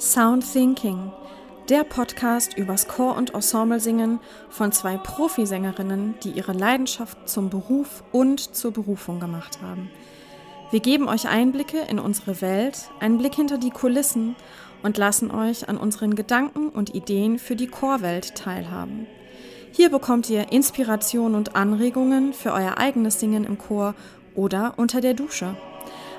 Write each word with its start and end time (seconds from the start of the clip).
Sound 0.00 0.44
Thinking, 0.52 1.10
der 1.68 1.82
Podcast 1.82 2.56
übers 2.56 2.86
Chor- 2.86 3.16
und 3.16 3.34
Ensemble-Singen 3.34 4.20
von 4.48 4.70
zwei 4.70 4.96
Profisängerinnen, 4.96 6.14
die 6.22 6.30
ihre 6.30 6.52
Leidenschaft 6.52 7.28
zum 7.28 7.50
Beruf 7.50 8.04
und 8.12 8.54
zur 8.54 8.70
Berufung 8.70 9.18
gemacht 9.18 9.60
haben. 9.60 9.90
Wir 10.70 10.78
geben 10.78 11.08
euch 11.08 11.26
Einblicke 11.26 11.78
in 11.80 11.98
unsere 11.98 12.40
Welt, 12.40 12.90
einen 13.00 13.18
Blick 13.18 13.34
hinter 13.34 13.58
die 13.58 13.72
Kulissen 13.72 14.36
und 14.84 14.98
lassen 14.98 15.32
euch 15.32 15.68
an 15.68 15.76
unseren 15.76 16.14
Gedanken 16.14 16.68
und 16.68 16.94
Ideen 16.94 17.40
für 17.40 17.56
die 17.56 17.66
Chorwelt 17.66 18.36
teilhaben. 18.36 19.08
Hier 19.72 19.90
bekommt 19.90 20.30
ihr 20.30 20.52
Inspiration 20.52 21.34
und 21.34 21.56
Anregungen 21.56 22.34
für 22.34 22.52
euer 22.52 22.78
eigenes 22.78 23.18
Singen 23.18 23.42
im 23.42 23.58
Chor 23.58 23.96
oder 24.36 24.74
unter 24.76 25.00
der 25.00 25.14
Dusche. 25.14 25.56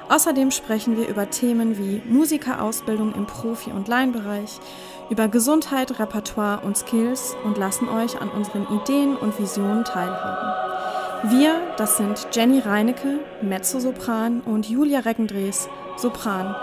Außerdem 0.10 0.50
sprechen 0.50 0.98
wir 0.98 1.08
über 1.08 1.30
Themen 1.30 1.78
wie 1.78 2.02
Musikerausbildung 2.12 3.14
im 3.14 3.28
Profi- 3.28 3.72
und 3.72 3.88
Laienbereich, 3.88 4.60
über 5.12 5.28
Gesundheit, 5.28 6.00
Repertoire 6.00 6.62
und 6.66 6.76
Skills 6.76 7.36
und 7.44 7.60
lassen 7.60 7.88
euch 7.88 8.20
an 8.20 8.30
unseren 8.30 8.68
Ideen 8.82 9.16
und 9.16 9.40
Visionen 9.40 9.86
teilhaben. 9.86 11.32
Wir, 11.32 11.62
das 11.78 11.98
sind 11.98 12.28
Jenny 12.32 12.60
Reinecke, 12.60 13.20
Mezzosopran 13.42 14.42
und 14.42 14.68
Julia 14.68 15.02
Reckendrees, 15.02 15.70
Sopran, 15.96 16.56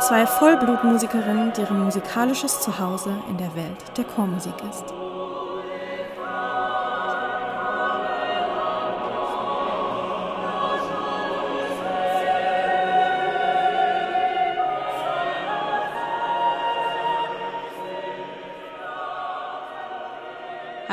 zwei 0.00 0.26
Vollblutmusikerinnen, 0.26 1.52
deren 1.52 1.84
musikalisches 1.84 2.60
Zuhause 2.60 3.10
in 3.28 3.36
der 3.36 3.54
Welt 3.54 3.96
der 3.98 4.04
Chormusik 4.04 4.54
ist. 4.70 5.13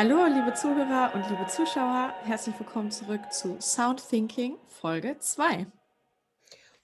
Hallo, 0.03 0.25
liebe 0.25 0.51
Zuhörer 0.55 1.13
und 1.13 1.29
liebe 1.29 1.45
Zuschauer, 1.45 2.15
herzlich 2.23 2.57
willkommen 2.57 2.89
zurück 2.89 3.31
zu 3.31 3.61
Sound 3.61 4.03
Thinking 4.09 4.57
Folge 4.65 5.19
2. 5.19 5.67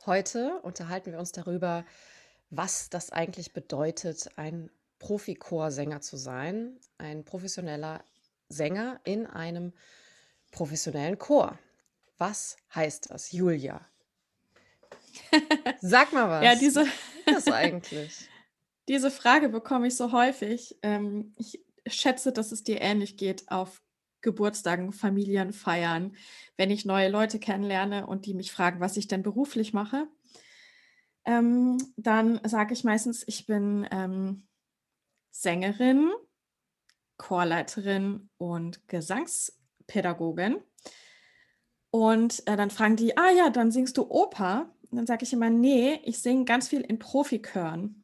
Heute 0.05 0.59
unterhalten 0.61 1.11
wir 1.13 1.17
uns 1.17 1.31
darüber, 1.31 1.83
was 2.51 2.91
das 2.91 3.11
eigentlich 3.11 3.53
bedeutet, 3.53 4.29
ein 4.35 4.69
Profichorsänger 4.99 5.99
zu 6.01 6.15
sein, 6.15 6.79
ein 6.99 7.25
professioneller 7.25 8.03
Sänger 8.49 8.99
in 9.03 9.25
einem 9.25 9.73
professionellen 10.51 11.17
Chor. 11.17 11.57
Was 12.19 12.57
heißt 12.75 13.09
das, 13.09 13.31
Julia? 13.31 13.81
Sag 15.81 16.13
mal 16.13 16.29
was. 16.29 16.43
ja, 16.43 16.53
diese, 16.53 16.85
das 17.25 17.47
eigentlich? 17.47 18.29
diese 18.87 19.09
Frage 19.09 19.49
bekomme 19.49 19.87
ich 19.87 19.95
so 19.95 20.11
häufig. 20.11 20.77
Ähm, 20.83 21.33
ich 21.37 21.66
schätze, 21.89 22.31
dass 22.31 22.51
es 22.51 22.63
dir 22.63 22.81
ähnlich 22.81 23.17
geht 23.17 23.49
auf 23.51 23.81
Geburtstagen, 24.21 24.91
Familienfeiern, 24.91 26.15
wenn 26.57 26.71
ich 26.71 26.85
neue 26.85 27.09
Leute 27.09 27.39
kennenlerne 27.39 28.07
und 28.07 28.25
die 28.25 28.33
mich 28.33 28.51
fragen, 28.51 28.79
was 28.79 28.97
ich 28.97 29.07
denn 29.07 29.23
beruflich 29.23 29.73
mache. 29.73 30.07
Ähm, 31.25 31.77
dann 31.97 32.39
sage 32.43 32.73
ich 32.73 32.83
meistens, 32.83 33.23
ich 33.27 33.45
bin 33.45 33.87
ähm, 33.91 34.47
Sängerin, 35.29 36.11
Chorleiterin 37.17 38.29
und 38.37 38.87
Gesangspädagogin. 38.87 40.57
Und 41.91 42.47
äh, 42.47 42.57
dann 42.57 42.69
fragen 42.69 42.95
die, 42.95 43.17
ah 43.17 43.31
ja, 43.31 43.49
dann 43.49 43.71
singst 43.71 43.97
du 43.97 44.09
Oper. 44.09 44.73
Dann 44.91 45.05
sage 45.05 45.23
ich 45.23 45.33
immer, 45.33 45.49
nee, 45.49 45.99
ich 46.03 46.21
singe 46.21 46.45
ganz 46.45 46.69
viel 46.69 46.81
in 46.81 46.99
Profikören. 46.99 48.03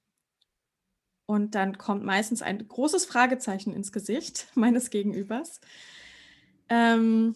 Und 1.26 1.56
dann 1.56 1.78
kommt 1.78 2.04
meistens 2.04 2.42
ein 2.42 2.68
großes 2.68 3.06
Fragezeichen 3.06 3.74
ins 3.74 3.92
Gesicht 3.92 4.48
meines 4.56 4.90
Gegenübers. 4.90 5.62
Ähm, 6.70 7.36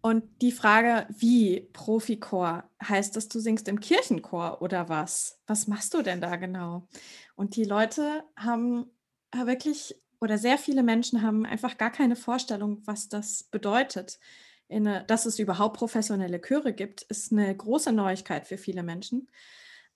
und 0.00 0.24
die 0.40 0.52
Frage, 0.52 1.06
wie 1.18 1.68
Profichor, 1.72 2.70
heißt 2.80 3.16
das, 3.16 3.28
du 3.28 3.40
singst 3.40 3.66
im 3.66 3.80
Kirchenchor 3.80 4.62
oder 4.62 4.88
was? 4.88 5.40
Was 5.48 5.66
machst 5.66 5.94
du 5.94 6.02
denn 6.02 6.20
da 6.20 6.36
genau? 6.36 6.86
Und 7.34 7.56
die 7.56 7.64
Leute 7.64 8.22
haben 8.36 8.86
wirklich, 9.34 10.00
oder 10.20 10.38
sehr 10.38 10.58
viele 10.58 10.84
Menschen 10.84 11.22
haben 11.22 11.44
einfach 11.44 11.76
gar 11.76 11.90
keine 11.90 12.14
Vorstellung, 12.14 12.82
was 12.84 13.08
das 13.08 13.44
bedeutet. 13.44 14.20
Eine, 14.68 15.04
dass 15.04 15.26
es 15.26 15.40
überhaupt 15.40 15.76
professionelle 15.76 16.40
Chöre 16.40 16.72
gibt, 16.72 17.02
ist 17.02 17.32
eine 17.32 17.54
große 17.56 17.92
Neuigkeit 17.92 18.46
für 18.46 18.58
viele 18.58 18.84
Menschen. 18.84 19.28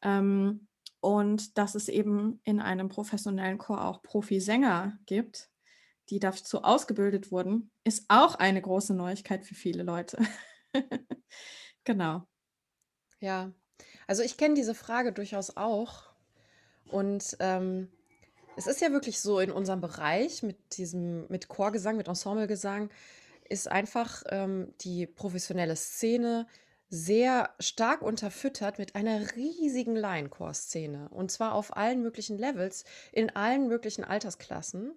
Ähm, 0.02 0.66
und 1.00 1.56
dass 1.58 1.74
es 1.74 1.88
eben 1.88 2.40
in 2.44 2.60
einem 2.60 2.88
professionellen 2.88 3.58
Chor 3.58 3.84
auch 3.84 4.02
Profisänger 4.02 4.98
gibt, 5.06 5.50
die 6.10 6.18
dazu 6.18 6.62
ausgebildet 6.62 7.30
wurden, 7.30 7.70
ist 7.84 8.04
auch 8.08 8.34
eine 8.34 8.60
große 8.60 8.94
Neuigkeit 8.94 9.44
für 9.44 9.54
viele 9.54 9.82
Leute. 9.82 10.18
genau. 11.84 12.26
Ja, 13.20 13.52
also 14.06 14.22
ich 14.22 14.36
kenne 14.36 14.54
diese 14.54 14.74
Frage 14.74 15.12
durchaus 15.12 15.56
auch. 15.56 16.10
Und 16.88 17.36
ähm, 17.38 17.88
es 18.56 18.66
ist 18.66 18.80
ja 18.80 18.90
wirklich 18.90 19.20
so 19.20 19.38
in 19.38 19.52
unserem 19.52 19.80
Bereich 19.80 20.42
mit 20.42 20.76
diesem, 20.76 21.26
mit 21.28 21.48
Chorgesang, 21.48 21.96
mit 21.96 22.08
Ensemblegesang, 22.08 22.90
ist 23.48 23.68
einfach 23.68 24.22
ähm, 24.28 24.74
die 24.80 25.06
professionelle 25.06 25.76
Szene 25.76 26.46
sehr 26.90 27.50
stark 27.60 28.02
unterfüttert 28.02 28.78
mit 28.78 28.96
einer 28.96 29.36
riesigen 29.36 29.94
Laienchor-Szene. 29.94 31.08
Und 31.10 31.30
zwar 31.30 31.54
auf 31.54 31.76
allen 31.76 32.02
möglichen 32.02 32.36
Levels, 32.36 32.84
in 33.12 33.30
allen 33.30 33.68
möglichen 33.68 34.02
Altersklassen. 34.02 34.92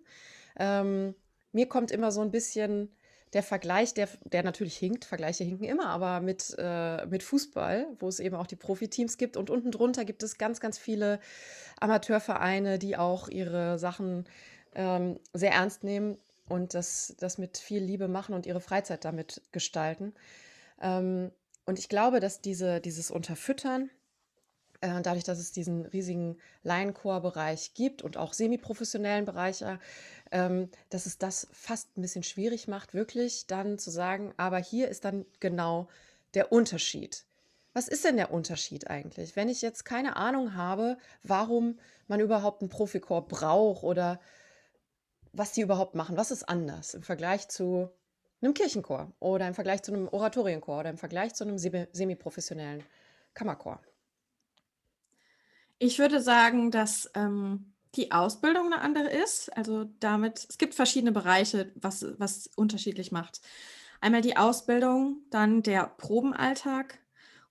Ähm, 0.57 1.13
mir 1.51 1.69
kommt 1.69 1.91
immer 1.91 2.11
so 2.11 2.21
ein 2.21 2.31
bisschen 2.31 2.89
der 3.33 3.43
Vergleich, 3.43 3.93
der, 3.93 4.09
der 4.23 4.43
natürlich 4.43 4.75
hinkt, 4.75 5.05
Vergleiche 5.05 5.43
hinken 5.43 5.65
immer, 5.65 5.87
aber 5.87 6.19
mit, 6.19 6.55
äh, 6.57 7.05
mit 7.05 7.21
Fußball, 7.21 7.87
wo 7.99 8.07
es 8.07 8.19
eben 8.19 8.35
auch 8.35 8.47
die 8.47 8.55
Profiteams 8.55 9.17
gibt. 9.17 9.37
Und 9.37 9.51
unten 9.51 9.71
drunter 9.71 10.03
gibt 10.03 10.23
es 10.23 10.37
ganz, 10.39 10.59
ganz 10.59 10.79
viele 10.79 11.19
Amateurvereine, 11.79 12.79
die 12.79 12.97
auch 12.97 13.27
ihre 13.29 13.77
Sachen 13.77 14.25
ähm, 14.73 15.19
sehr 15.33 15.51
ernst 15.51 15.83
nehmen 15.83 16.17
und 16.49 16.73
das, 16.73 17.15
das 17.19 17.37
mit 17.37 17.57
viel 17.57 17.83
Liebe 17.83 18.07
machen 18.07 18.33
und 18.33 18.47
ihre 18.47 18.61
Freizeit 18.61 19.05
damit 19.05 19.41
gestalten. 19.51 20.13
Ähm, 20.81 21.31
und 21.65 21.79
ich 21.79 21.89
glaube, 21.89 22.19
dass 22.19 22.41
diese, 22.41 22.81
dieses 22.81 23.11
Unterfüttern, 23.11 23.89
äh, 24.81 25.01
dadurch, 25.01 25.23
dass 25.23 25.39
es 25.39 25.51
diesen 25.51 25.85
riesigen 25.85 26.37
Laienchor-Bereich 26.63 27.73
gibt 27.73 28.01
und 28.01 28.17
auch 28.17 28.33
semiprofessionellen 28.33 29.25
Bereiche, 29.25 29.79
ähm, 30.31 30.69
dass 30.89 31.05
es 31.05 31.17
das 31.17 31.47
fast 31.53 31.97
ein 31.97 32.01
bisschen 32.01 32.23
schwierig 32.23 32.67
macht, 32.67 32.93
wirklich 32.93 33.47
dann 33.47 33.79
zu 33.79 33.91
sagen, 33.91 34.33
aber 34.37 34.57
hier 34.57 34.89
ist 34.89 35.05
dann 35.05 35.25
genau 35.39 35.87
der 36.33 36.51
Unterschied. 36.51 37.25
Was 37.73 37.87
ist 37.87 38.03
denn 38.05 38.17
der 38.17 38.31
Unterschied 38.31 38.89
eigentlich? 38.89 39.35
Wenn 39.35 39.49
ich 39.49 39.61
jetzt 39.61 39.85
keine 39.85 40.15
Ahnung 40.15 40.55
habe, 40.55 40.97
warum 41.23 41.79
man 42.07 42.19
überhaupt 42.19 42.61
einen 42.61 42.69
Profichor 42.69 43.27
braucht 43.27 43.83
oder 43.83 44.19
was 45.31 45.53
die 45.53 45.61
überhaupt 45.61 45.95
machen, 45.95 46.17
was 46.17 46.29
ist 46.29 46.47
anders 46.47 46.93
im 46.93 47.01
Vergleich 47.01 47.47
zu 47.47 47.89
einem 48.43 48.53
Kirchenchor 48.53 49.11
oder 49.19 49.47
im 49.47 49.53
Vergleich 49.53 49.83
zu 49.83 49.93
einem 49.93 50.07
Oratorienchor 50.07 50.79
oder 50.79 50.89
im 50.89 50.97
Vergleich 50.97 51.33
zu 51.33 51.43
einem 51.43 51.57
semiprofessionellen 51.57 52.83
Kammerchor? 53.33 53.81
Ich 55.79 55.99
würde 55.99 56.21
sagen, 56.21 56.71
dass 56.71 57.09
ähm, 57.15 57.73
die 57.95 58.11
Ausbildung 58.11 58.67
eine 58.67 58.81
andere 58.81 59.09
ist. 59.09 59.55
Also 59.55 59.85
damit, 59.99 60.45
es 60.49 60.57
gibt 60.57 60.75
verschiedene 60.75 61.11
Bereiche, 61.11 61.71
was, 61.75 62.05
was 62.17 62.47
unterschiedlich 62.55 63.11
macht. 63.11 63.41
Einmal 64.01 64.21
die 64.21 64.37
Ausbildung, 64.37 65.21
dann 65.29 65.63
der 65.63 65.87
Probenalltag 65.97 66.99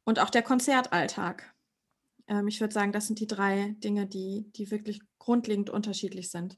und 0.04 0.18
auch 0.18 0.30
der 0.30 0.42
Konzertalltag. 0.42 1.54
Ähm, 2.26 2.48
ich 2.48 2.60
würde 2.60 2.74
sagen, 2.74 2.92
das 2.92 3.06
sind 3.06 3.20
die 3.20 3.26
drei 3.26 3.74
Dinge, 3.78 4.06
die, 4.06 4.50
die 4.52 4.70
wirklich 4.70 5.00
grundlegend 5.18 5.70
unterschiedlich 5.70 6.30
sind. 6.30 6.56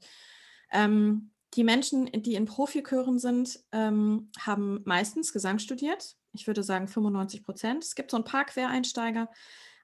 Ähm, 0.71 1.31
die 1.55 1.63
Menschen, 1.63 2.09
die 2.11 2.35
in 2.35 2.45
Profikören 2.45 3.19
sind, 3.19 3.59
ähm, 3.71 4.29
haben 4.39 4.81
meistens 4.85 5.31
Gesang 5.31 5.59
studiert. 5.59 6.15
Ich 6.33 6.47
würde 6.47 6.63
sagen 6.63 6.87
95 6.87 7.43
Prozent. 7.43 7.83
Es 7.83 7.95
gibt 7.95 8.11
so 8.11 8.17
ein 8.17 8.23
paar 8.23 8.45
Quereinsteiger, 8.45 9.29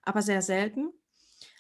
aber 0.03 0.21
sehr 0.21 0.41
selten. 0.41 0.91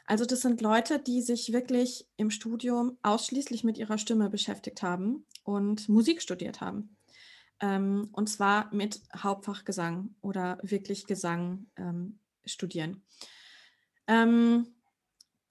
Also 0.05 0.25
das 0.25 0.41
sind 0.41 0.61
Leute, 0.61 0.99
die 0.99 1.21
sich 1.21 1.53
wirklich 1.53 2.07
im 2.17 2.31
Studium 2.31 2.97
ausschließlich 3.01 3.63
mit 3.63 3.77
ihrer 3.77 3.97
Stimme 3.97 4.29
beschäftigt 4.29 4.81
haben 4.81 5.25
und 5.43 5.87
Musik 5.87 6.21
studiert 6.21 6.59
haben. 6.59 6.97
Ähm, 7.61 8.09
und 8.11 8.27
zwar 8.27 8.73
mit 8.73 9.01
Hauptfach 9.15 9.63
Gesang 9.63 10.15
oder 10.21 10.57
wirklich 10.63 11.05
Gesang 11.05 11.67
ähm, 11.77 12.19
studieren. 12.45 13.03
Ähm, 14.07 14.67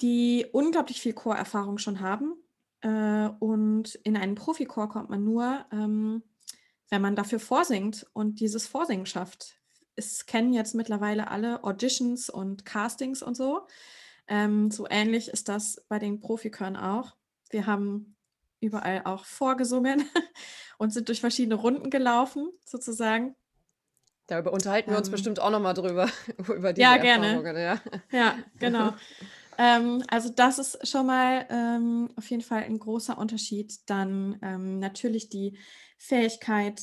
die 0.02 0.46
unglaublich 0.52 1.00
viel 1.00 1.12
Chorerfahrung 1.12 1.78
schon 1.78 2.00
haben, 2.00 2.34
äh, 2.82 3.28
und 3.38 3.94
in 3.96 4.16
einen 4.16 4.34
Profichor 4.34 4.88
kommt 4.88 5.10
man 5.10 5.24
nur, 5.24 5.64
ähm, 5.72 6.22
wenn 6.88 7.02
man 7.02 7.16
dafür 7.16 7.40
vorsingt 7.40 8.06
und 8.12 8.40
dieses 8.40 8.66
Vorsingen 8.66 9.06
schafft. 9.06 9.56
Es 9.96 10.26
kennen 10.26 10.52
jetzt 10.52 10.74
mittlerweile 10.74 11.28
alle 11.28 11.62
Auditions 11.62 12.30
und 12.30 12.64
Castings 12.64 13.22
und 13.22 13.36
so. 13.36 13.66
Ähm, 14.26 14.70
so 14.70 14.86
ähnlich 14.88 15.28
ist 15.28 15.48
das 15.48 15.84
bei 15.88 15.98
den 15.98 16.20
Profikören 16.20 16.76
auch. 16.76 17.16
Wir 17.50 17.66
haben 17.66 18.16
überall 18.60 19.02
auch 19.04 19.24
vorgesungen 19.24 20.04
und 20.78 20.92
sind 20.92 21.08
durch 21.08 21.20
verschiedene 21.20 21.56
Runden 21.56 21.90
gelaufen, 21.90 22.50
sozusagen. 22.64 23.34
Darüber 24.26 24.52
unterhalten 24.52 24.90
wir 24.90 24.98
uns 24.98 25.08
ähm, 25.08 25.12
bestimmt 25.12 25.40
auch 25.40 25.50
nochmal 25.50 25.74
drüber, 25.74 26.08
über 26.38 26.72
diese 26.72 26.82
ja, 26.82 26.96
gerne. 26.98 27.42
Ja. 27.60 27.80
ja, 28.16 28.38
genau. 28.58 28.94
ähm, 29.58 30.02
also 30.08 30.30
das 30.30 30.58
ist 30.58 30.88
schon 30.88 31.06
mal 31.06 31.46
ähm, 31.50 32.10
auf 32.16 32.30
jeden 32.30 32.42
Fall 32.42 32.64
ein 32.64 32.78
großer 32.78 33.18
Unterschied. 33.18 33.78
Dann 33.86 34.38
ähm, 34.42 34.78
natürlich 34.78 35.28
die 35.28 35.58
Fähigkeit, 35.98 36.82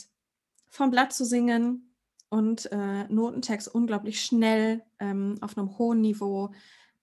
vom 0.70 0.92
Blatt 0.92 1.14
zu 1.14 1.26
singen 1.26 1.96
und 2.30 2.72
äh, 2.72 3.06
Notentext 3.06 3.74
unglaublich 3.74 4.22
schnell 4.22 4.84
ähm, 5.00 5.38
auf 5.42 5.58
einem 5.58 5.78
hohen 5.78 6.02
Niveau 6.02 6.52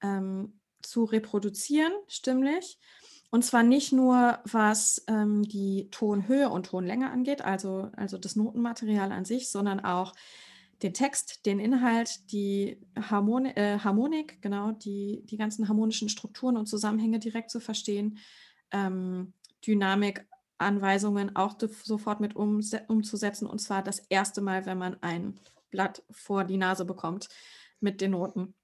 ähm, 0.03 0.61
zu 0.83 1.05
reproduzieren, 1.05 1.93
stimmlich. 2.07 2.79
Und 3.31 3.45
zwar 3.45 3.65
nicht 3.65 3.93
nur, 3.93 4.39
was 4.45 5.03
ähm, 5.09 5.43
die 5.43 5.89
Tonhöhe 5.91 6.51
und 6.51 6.67
Tonlänge 6.67 7.11
angeht, 7.11 7.43
also, 7.43 7.91
also 7.97 8.17
das 8.17 8.37
Notenmaterial 8.37 9.11
an 9.11 9.25
sich, 9.25 9.51
sondern 9.51 9.81
auch 9.81 10.13
den 10.83 10.95
Text, 10.95 11.47
den 11.47 11.61
Inhalt, 11.61 12.33
die 12.33 12.79
Harmoni 12.99 13.51
äh, 13.51 13.79
Harmonik, 13.79 14.43
genau, 14.43 14.73
die, 14.73 15.23
die 15.25 15.37
ganzen 15.37 15.69
harmonischen 15.69 16.09
Strukturen 16.09 16.57
und 16.57 16.67
Zusammenhänge 16.67 17.19
direkt 17.19 17.51
zu 17.51 17.61
verstehen, 17.61 18.19
ähm, 18.73 19.33
Dynamik, 19.67 20.27
Anweisungen 20.59 21.35
auch 21.37 21.57
sofort 21.83 22.21
mit 22.21 22.37
um, 22.37 22.61
umzusetzen. 22.89 23.47
Und 23.47 23.61
zwar 23.61 23.83
das 23.83 23.99
erste 23.99 24.41
Mal, 24.41 24.67
wenn 24.67 24.79
man 24.79 24.97
ein 25.03 25.39
Blatt 25.71 26.03
vor 26.11 26.45
die 26.45 26.57
Nase 26.57 26.85
bekommt 26.85 27.29
mit 27.81 28.01
den 28.01 28.13
Noten. 28.13 28.55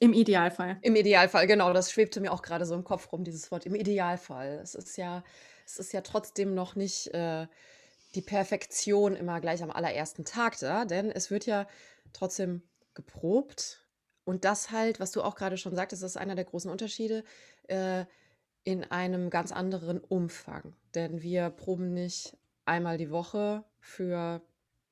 Im 0.00 0.12
Idealfall. 0.12 0.78
Im 0.82 0.96
Idealfall, 0.96 1.46
genau. 1.46 1.72
Das 1.72 1.92
schwebte 1.92 2.20
mir 2.20 2.32
auch 2.32 2.42
gerade 2.42 2.66
so 2.66 2.74
im 2.74 2.82
Kopf 2.82 3.12
rum, 3.12 3.22
dieses 3.22 3.50
Wort. 3.52 3.66
Im 3.66 3.76
Idealfall. 3.76 4.58
Es 4.60 4.74
ist 4.74 4.96
ja, 4.96 5.22
es 5.64 5.78
ist 5.78 5.92
ja 5.92 6.00
trotzdem 6.00 6.54
noch 6.54 6.74
nicht 6.74 7.08
äh, 7.14 7.46
die 8.14 8.22
Perfektion 8.22 9.16
immer 9.16 9.40
gleich 9.40 9.62
am 9.62 9.70
allerersten 9.70 10.24
Tag 10.24 10.58
da, 10.58 10.84
denn 10.84 11.10
es 11.10 11.30
wird 11.30 11.46
ja 11.46 11.66
trotzdem 12.12 12.62
geprobt. 12.94 13.86
Und 14.24 14.44
das 14.44 14.70
halt, 14.70 15.00
was 15.00 15.12
du 15.12 15.22
auch 15.22 15.34
gerade 15.34 15.56
schon 15.56 15.74
sagtest, 15.74 16.02
ist 16.02 16.16
einer 16.16 16.34
der 16.34 16.44
großen 16.44 16.70
Unterschiede, 16.70 17.24
äh, 17.68 18.04
in 18.64 18.84
einem 18.84 19.30
ganz 19.30 19.50
anderen 19.50 19.98
Umfang. 19.98 20.74
Denn 20.94 21.22
wir 21.22 21.50
proben 21.50 21.94
nicht 21.94 22.36
einmal 22.64 22.96
die 22.96 23.10
Woche 23.10 23.64
für 23.80 24.40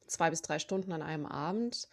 zwei 0.06 0.30
bis 0.30 0.42
drei 0.42 0.58
Stunden 0.58 0.92
an 0.92 1.02
einem 1.02 1.26
Abend, 1.26 1.88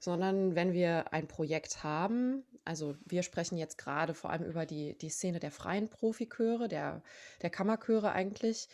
sondern 0.00 0.54
wenn 0.54 0.72
wir 0.72 1.12
ein 1.12 1.28
Projekt 1.28 1.82
haben, 1.82 2.44
also 2.64 2.96
wir 3.04 3.22
sprechen 3.22 3.58
jetzt 3.58 3.78
gerade 3.78 4.14
vor 4.14 4.30
allem 4.30 4.44
über 4.44 4.64
die, 4.64 4.96
die 4.98 5.10
Szene 5.10 5.40
der 5.40 5.50
freien 5.50 5.88
Profiköre, 5.88 6.68
der, 6.68 7.02
der 7.42 7.50
Kammerchöre 7.50 8.12
eigentlich, 8.12 8.68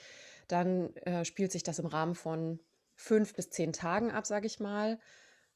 dann 0.48 0.94
äh, 0.96 1.24
spielt 1.24 1.52
sich 1.52 1.62
das 1.62 1.78
im 1.78 1.86
Rahmen 1.86 2.14
von 2.14 2.60
fünf 2.94 3.34
bis 3.34 3.50
zehn 3.50 3.72
Tagen 3.72 4.10
ab, 4.10 4.26
sage 4.26 4.46
ich 4.46 4.60
mal. 4.60 4.98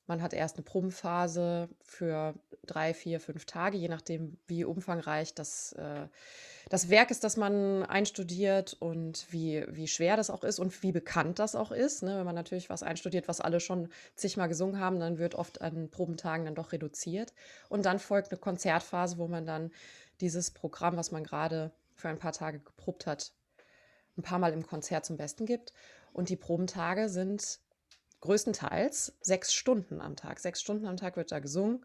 Man 0.08 0.22
hat 0.22 0.32
erst 0.32 0.56
eine 0.56 0.64
Probenphase 0.64 1.68
für 1.84 2.34
drei, 2.64 2.94
vier, 2.94 3.20
fünf 3.20 3.44
Tage, 3.44 3.76
je 3.76 3.88
nachdem, 3.88 4.38
wie 4.46 4.64
umfangreich 4.64 5.34
das, 5.34 5.72
äh, 5.72 6.08
das 6.70 6.88
Werk 6.88 7.10
ist, 7.10 7.24
das 7.24 7.36
man 7.36 7.82
einstudiert 7.82 8.74
und 8.80 9.26
wie, 9.30 9.66
wie 9.68 9.86
schwer 9.86 10.16
das 10.16 10.30
auch 10.30 10.44
ist 10.44 10.60
und 10.60 10.82
wie 10.82 10.92
bekannt 10.92 11.38
das 11.38 11.54
auch 11.54 11.72
ist. 11.72 12.02
Ne? 12.02 12.16
Wenn 12.16 12.24
man 12.24 12.34
natürlich 12.34 12.70
was 12.70 12.82
einstudiert, 12.82 13.28
was 13.28 13.42
alle 13.42 13.60
schon 13.60 13.90
zigmal 14.14 14.48
gesungen 14.48 14.80
haben, 14.80 14.98
dann 14.98 15.18
wird 15.18 15.34
oft 15.34 15.60
an 15.60 15.90
Probentagen 15.90 16.46
dann 16.46 16.54
doch 16.54 16.72
reduziert. 16.72 17.34
Und 17.68 17.84
dann 17.84 17.98
folgt 17.98 18.30
eine 18.30 18.40
Konzertphase, 18.40 19.18
wo 19.18 19.28
man 19.28 19.44
dann 19.44 19.70
dieses 20.22 20.50
Programm, 20.50 20.96
was 20.96 21.10
man 21.10 21.22
gerade 21.22 21.70
für 21.94 22.08
ein 22.08 22.18
paar 22.18 22.32
Tage 22.32 22.60
geprobt 22.60 23.06
hat, 23.06 23.32
ein 24.18 24.22
paar 24.22 24.38
Mal 24.38 24.52
im 24.52 24.66
Konzert 24.66 25.06
zum 25.06 25.16
Besten 25.16 25.46
gibt. 25.46 25.72
Und 26.12 26.28
die 26.28 26.36
Probentage 26.36 27.08
sind 27.08 27.60
größtenteils 28.20 29.14
sechs 29.20 29.54
Stunden 29.54 30.00
am 30.00 30.16
Tag. 30.16 30.40
Sechs 30.40 30.60
Stunden 30.60 30.86
am 30.86 30.96
Tag 30.96 31.16
wird 31.16 31.32
da 31.32 31.38
gesungen 31.38 31.84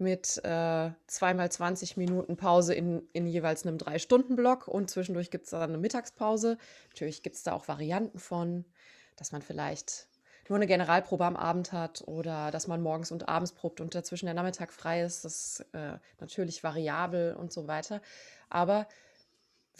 mit 0.00 0.42
äh, 0.44 0.90
zweimal 1.06 1.52
20 1.52 1.98
Minuten 1.98 2.36
Pause 2.36 2.74
in, 2.74 3.02
in 3.12 3.26
jeweils 3.26 3.66
einem 3.66 3.76
Drei-Stunden-Block 3.76 4.66
und 4.66 4.90
zwischendurch 4.90 5.30
gibt 5.30 5.44
es 5.44 5.50
dann 5.50 5.62
eine 5.62 5.78
Mittagspause. 5.78 6.56
Natürlich 6.88 7.22
gibt 7.22 7.36
es 7.36 7.42
da 7.42 7.52
auch 7.52 7.68
Varianten 7.68 8.18
von, 8.18 8.64
dass 9.16 9.30
man 9.30 9.42
vielleicht 9.42 10.08
nur 10.48 10.56
eine 10.56 10.66
Generalprobe 10.66 11.24
am 11.24 11.36
Abend 11.36 11.72
hat 11.72 12.02
oder 12.06 12.50
dass 12.50 12.66
man 12.66 12.80
morgens 12.80 13.12
und 13.12 13.28
abends 13.28 13.52
probt 13.52 13.80
und 13.80 13.94
dazwischen 13.94 14.26
der 14.26 14.34
Nachmittag 14.34 14.72
frei 14.72 15.02
ist. 15.02 15.24
Das 15.24 15.34
ist 15.36 15.66
äh, 15.74 15.98
natürlich 16.18 16.64
variabel 16.64 17.34
und 17.34 17.52
so 17.52 17.68
weiter. 17.68 18.00
Aber 18.48 18.88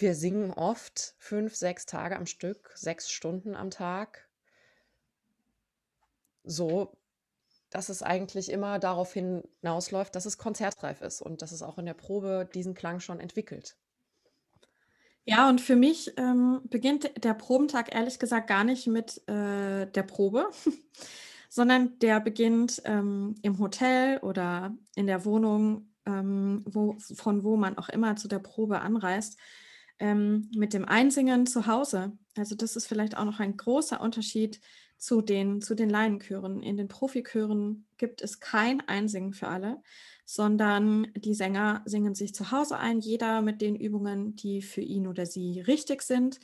wir 0.01 0.15
singen 0.15 0.51
oft 0.53 1.15
fünf, 1.19 1.55
sechs 1.55 1.87
Tage 1.87 2.17
am 2.17 2.27
Stück, 2.27 2.73
sechs 2.75 3.11
Stunden 3.11 3.55
am 3.55 3.71
Tag 3.71 4.29
so, 6.45 6.97
dass 7.71 7.89
es 7.89 8.03
eigentlich 8.03 8.51
immer 8.51 8.79
darauf 8.79 9.13
hinausläuft, 9.13 10.15
dass 10.15 10.27
es 10.27 10.39
konzertreif 10.39 11.01
ist 11.03 11.23
und 11.23 11.43
dass 11.43 11.53
es 11.53 11.63
auch 11.63 11.79
in 11.79 11.87
der 11.87 11.95
Probe 11.95 12.49
diesen 12.53 12.75
Klang 12.75 13.01
schon 13.01 13.21
entwickelt. 13.21 13.77
Ja, 15.25 15.49
und 15.49 15.61
für 15.61 15.77
mich 15.77 16.13
ähm, 16.17 16.63
beginnt 16.65 17.23
der 17.23 17.35
Probentag 17.35 17.95
ehrlich 17.95 18.19
gesagt 18.19 18.49
gar 18.49 18.65
nicht 18.65 18.87
mit 18.87 19.19
äh, 19.29 19.87
der 19.87 20.03
Probe, 20.03 20.51
sondern 21.49 21.99
der 22.01 22.21
beginnt 22.21 22.83
ähm, 22.85 23.37
im 23.43 23.59
Hotel 23.59 24.19
oder 24.19 24.75
in 24.97 25.07
der 25.07 25.25
Wohnung, 25.25 25.93
ähm, 26.07 26.65
wo, 26.67 26.97
von 26.99 27.45
wo 27.45 27.57
man 27.57 27.79
auch 27.79 27.91
immer 27.91 28.17
zu 28.17 28.27
der 28.27 28.41
Probe 28.41 28.81
anreist, 28.81 29.37
ähm, 30.01 30.51
mit 30.55 30.73
dem 30.75 30.85
Einsingen 30.85 31.47
zu 31.47 31.67
Hause. 31.67 32.13
Also 32.37 32.57
das 32.57 32.75
ist 32.75 32.87
vielleicht 32.87 33.17
auch 33.17 33.25
noch 33.25 33.39
ein 33.39 33.57
großer 33.57 34.01
Unterschied 34.01 34.61
zu 34.97 35.23
den, 35.23 35.63
zu 35.63 35.75
den 35.75 35.89
Laienchören. 35.89 36.63
In 36.63 36.77
den 36.77 36.89
Profichören 36.89 37.87
gibt 37.97 38.23
es 38.23 38.41
kein 38.41 38.87
Einsingen 38.87 39.33
für 39.33 39.49
alle, 39.49 39.83
sondern 40.25 41.09
die 41.15 41.35
Sänger 41.35 41.83
singen 41.85 42.15
sich 42.15 42.35
zu 42.35 42.51
Hause 42.51 42.79
ein, 42.79 43.01
jeder 43.01 43.43
mit 43.43 43.61
den 43.61 43.77
Übungen, 43.77 44.37
die 44.37 44.63
für 44.63 44.83
ihn 44.83 45.07
oder 45.07 45.27
sie 45.27 45.61
richtig 45.61 46.03
sind 46.03 46.41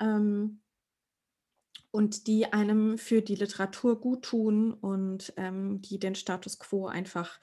ähm, 0.00 0.60
und 1.90 2.26
die 2.26 2.52
einem 2.52 2.98
für 2.98 3.22
die 3.22 3.36
Literatur 3.36 4.00
gut 4.00 4.24
tun 4.24 4.72
und 4.72 5.32
ähm, 5.36 5.80
die 5.80 5.98
den 5.98 6.16
Status 6.16 6.58
quo 6.58 6.86
einfach 6.86 7.38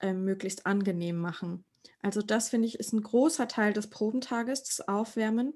ähm, 0.00 0.24
möglichst 0.24 0.66
angenehm 0.66 1.16
machen. 1.16 1.64
Also 2.02 2.22
das 2.22 2.50
finde 2.50 2.68
ich 2.68 2.78
ist 2.78 2.92
ein 2.92 3.02
großer 3.02 3.48
Teil 3.48 3.72
des 3.72 3.88
Probentages, 3.88 4.62
das 4.64 4.88
Aufwärmen. 4.88 5.54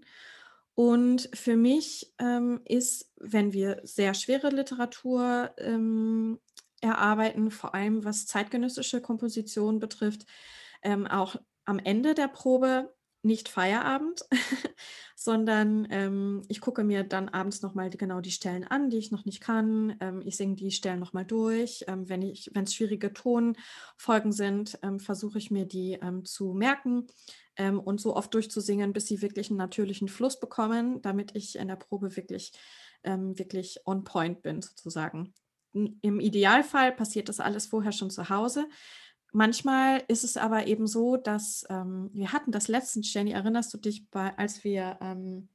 Und 0.75 1.29
für 1.35 1.57
mich 1.57 2.15
ähm, 2.19 2.61
ist, 2.65 3.11
wenn 3.17 3.53
wir 3.53 3.81
sehr 3.83 4.15
schwere 4.15 4.51
Literatur 4.51 5.53
ähm, 5.59 6.39
erarbeiten, 6.81 7.51
vor 7.51 7.75
allem 7.75 8.05
was 8.05 8.27
zeitgenössische 8.27 9.01
Komposition 9.01 9.81
betrifft, 9.81 10.25
ähm, 10.83 11.07
auch 11.07 11.37
am 11.65 11.79
Ende 11.81 12.15
der 12.15 12.29
Probe 12.29 12.95
nicht 13.23 13.49
Feierabend, 13.49 14.25
sondern 15.29 15.87
ähm, 15.91 16.41
ich 16.49 16.63
gucke 16.63 16.85
mir 16.85 17.05
dann 17.05 17.29
abends 17.29 17.61
nochmal 17.61 17.91
genau 17.91 18.23
die 18.23 18.31
Stellen 18.31 18.65
an, 18.65 18.89
die 18.89 18.97
ich 18.97 19.11
noch 19.11 19.27
nicht 19.27 19.43
kann. 19.43 19.95
Ähm, 20.01 20.23
ich 20.25 20.39
singe 20.39 20.55
die 20.55 20.71
Stellen 20.71 21.01
nochmal 21.01 21.27
durch. 21.27 21.85
Ähm, 21.87 22.09
wenn 22.09 22.23
es 22.23 22.75
schwierige 22.75 23.13
Tonfolgen 23.13 24.33
sind, 24.33 24.79
ähm, 24.83 24.99
versuche 24.99 25.37
ich 25.37 25.51
mir 25.51 25.67
die 25.67 25.99
ähm, 26.01 26.25
zu 26.25 26.55
merken 26.55 27.09
ähm, 27.59 27.79
und 27.79 28.01
so 28.01 28.17
oft 28.17 28.33
durchzusingen, 28.33 28.95
bis 28.95 29.05
sie 29.05 29.21
wirklich 29.21 29.51
einen 29.51 29.59
natürlichen 29.59 30.09
Fluss 30.09 30.41
bekommen, 30.41 31.03
damit 31.03 31.37
ich 31.37 31.59
in 31.59 31.69
der 31.69 31.77
Probe 31.77 32.17
wirklich, 32.17 32.53
wirklich 33.05 33.81
on 33.85 34.05
point 34.05 34.41
bin, 34.41 34.63
sozusagen. 34.63 35.35
Im 35.73 36.21
Idealfall 36.21 36.93
passiert 36.93 37.29
das 37.29 37.39
alles 37.39 37.67
vorher 37.67 37.93
schon 37.93 38.11
zu 38.11 38.31
Hause. 38.31 38.67
Manchmal 39.33 40.03
ist 40.09 40.25
es 40.25 40.37
aber 40.37 40.67
eben 40.67 40.87
so, 40.87 41.17
dass 41.17 41.67
ähm, 41.69 42.11
wir 42.13 42.33
hatten 42.33 42.51
das 42.51 42.69
letztens, 42.69 43.13
Jenny, 43.13 43.33
erinnerst 43.33 43.73
du 43.75 43.79
dich, 43.79 44.09
bei, 44.11 44.37
als 44.39 44.65
wir, 44.65 44.99
ähm, 45.03 45.49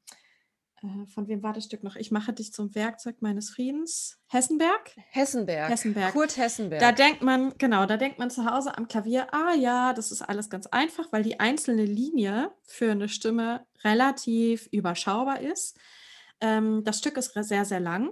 äh, 0.83 1.07
von 1.07 1.27
wem 1.27 1.41
war 1.41 1.53
das 1.53 1.65
Stück 1.65 1.83
noch? 1.83 1.95
Ich 1.95 2.11
mache 2.11 2.33
dich 2.33 2.53
zum 2.53 2.75
Werkzeug 2.75 3.21
meines 3.21 3.49
Friedens. 3.49 4.19
Hessenberg? 4.27 4.91
Hessenberg. 5.09 5.71
Hessenberg. 5.71 6.13
Kurt 6.13 6.37
Hessenberg. 6.37 6.81
Da 6.81 6.91
denkt 6.91 7.23
man, 7.23 7.57
genau, 7.57 7.87
da 7.87 7.97
denkt 7.97 8.19
man 8.19 8.29
zu 8.29 8.45
Hause 8.45 8.77
am 8.77 8.87
Klavier, 8.87 9.33
ah 9.33 9.55
ja, 9.55 9.93
das 9.93 10.11
ist 10.11 10.21
alles 10.21 10.51
ganz 10.51 10.67
einfach, 10.67 11.11
weil 11.11 11.23
die 11.23 11.39
einzelne 11.39 11.85
Linie 11.85 12.51
für 12.63 12.91
eine 12.91 13.09
Stimme 13.09 13.65
relativ 13.83 14.67
überschaubar 14.71 15.41
ist. 15.41 15.79
Ähm, 16.41 16.83
das 16.83 16.99
Stück 16.99 17.17
ist 17.17 17.33
sehr, 17.33 17.65
sehr 17.65 17.79
lang. 17.79 18.11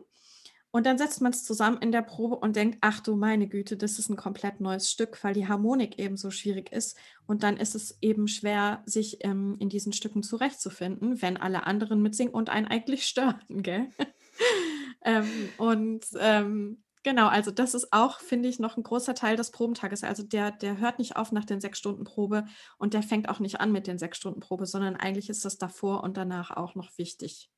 Und 0.72 0.86
dann 0.86 0.98
setzt 0.98 1.22
man 1.22 1.34
es 1.34 1.44
zusammen 1.44 1.80
in 1.82 1.92
der 1.92 2.02
Probe 2.02 2.38
und 2.38 2.56
denkt, 2.56 2.78
ach 2.82 3.02
du 3.02 3.16
meine 3.16 3.48
Güte, 3.48 3.76
das 3.76 4.00
ist 4.00 4.10
ein 4.10 4.16
komplett 4.16 4.62
neues 4.62 4.90
Stück, 4.90 5.22
weil 5.24 5.34
die 5.34 5.48
Harmonik 5.48 6.00
eben 6.00 6.16
so 6.16 6.32
schwierig 6.32 6.72
ist. 6.72 6.98
Und 7.28 7.44
dann 7.44 7.58
ist 7.58 7.76
es 7.76 7.98
eben 8.02 8.28
schwer, 8.30 8.82
sich 8.86 9.24
ähm, 9.26 9.58
in 9.60 9.68
diesen 9.68 9.92
Stücken 9.92 10.24
zurechtzufinden, 10.24 11.22
wenn 11.22 11.36
alle 11.36 11.68
anderen 11.68 12.02
mitsingen 12.02 12.34
und 12.34 12.50
einen 12.50 12.68
eigentlich 12.68 13.06
stören, 13.08 13.42
gell? 13.50 13.90
ähm, 15.04 15.50
und 15.58 16.06
ähm, 16.20 16.84
Genau, 17.04 17.28
also 17.28 17.50
das 17.50 17.74
ist 17.74 17.92
auch, 17.94 18.20
finde 18.20 18.48
ich, 18.48 18.60
noch 18.60 18.78
ein 18.78 18.84
großer 18.84 19.16
Teil 19.16 19.36
des 19.36 19.50
Probentages. 19.50 20.04
Also 20.04 20.22
der, 20.22 20.52
der 20.52 20.78
hört 20.78 21.00
nicht 21.00 21.16
auf 21.16 21.32
nach 21.32 21.46
den 21.46 21.60
sechs 21.60 21.80
Stunden 21.80 22.04
Probe 22.04 22.46
und 22.78 22.94
der 22.94 23.02
fängt 23.02 23.28
auch 23.28 23.40
nicht 23.40 23.60
an 23.60 23.72
mit 23.72 23.88
den 23.88 23.98
sechs 23.98 24.18
Stunden 24.18 24.40
Probe, 24.40 24.68
sondern 24.68 24.96
eigentlich 24.96 25.30
ist 25.30 25.44
das 25.44 25.58
davor 25.58 26.04
und 26.04 26.16
danach 26.16 26.52
auch 26.52 26.76
noch 26.76 26.96
wichtig. 27.00 27.50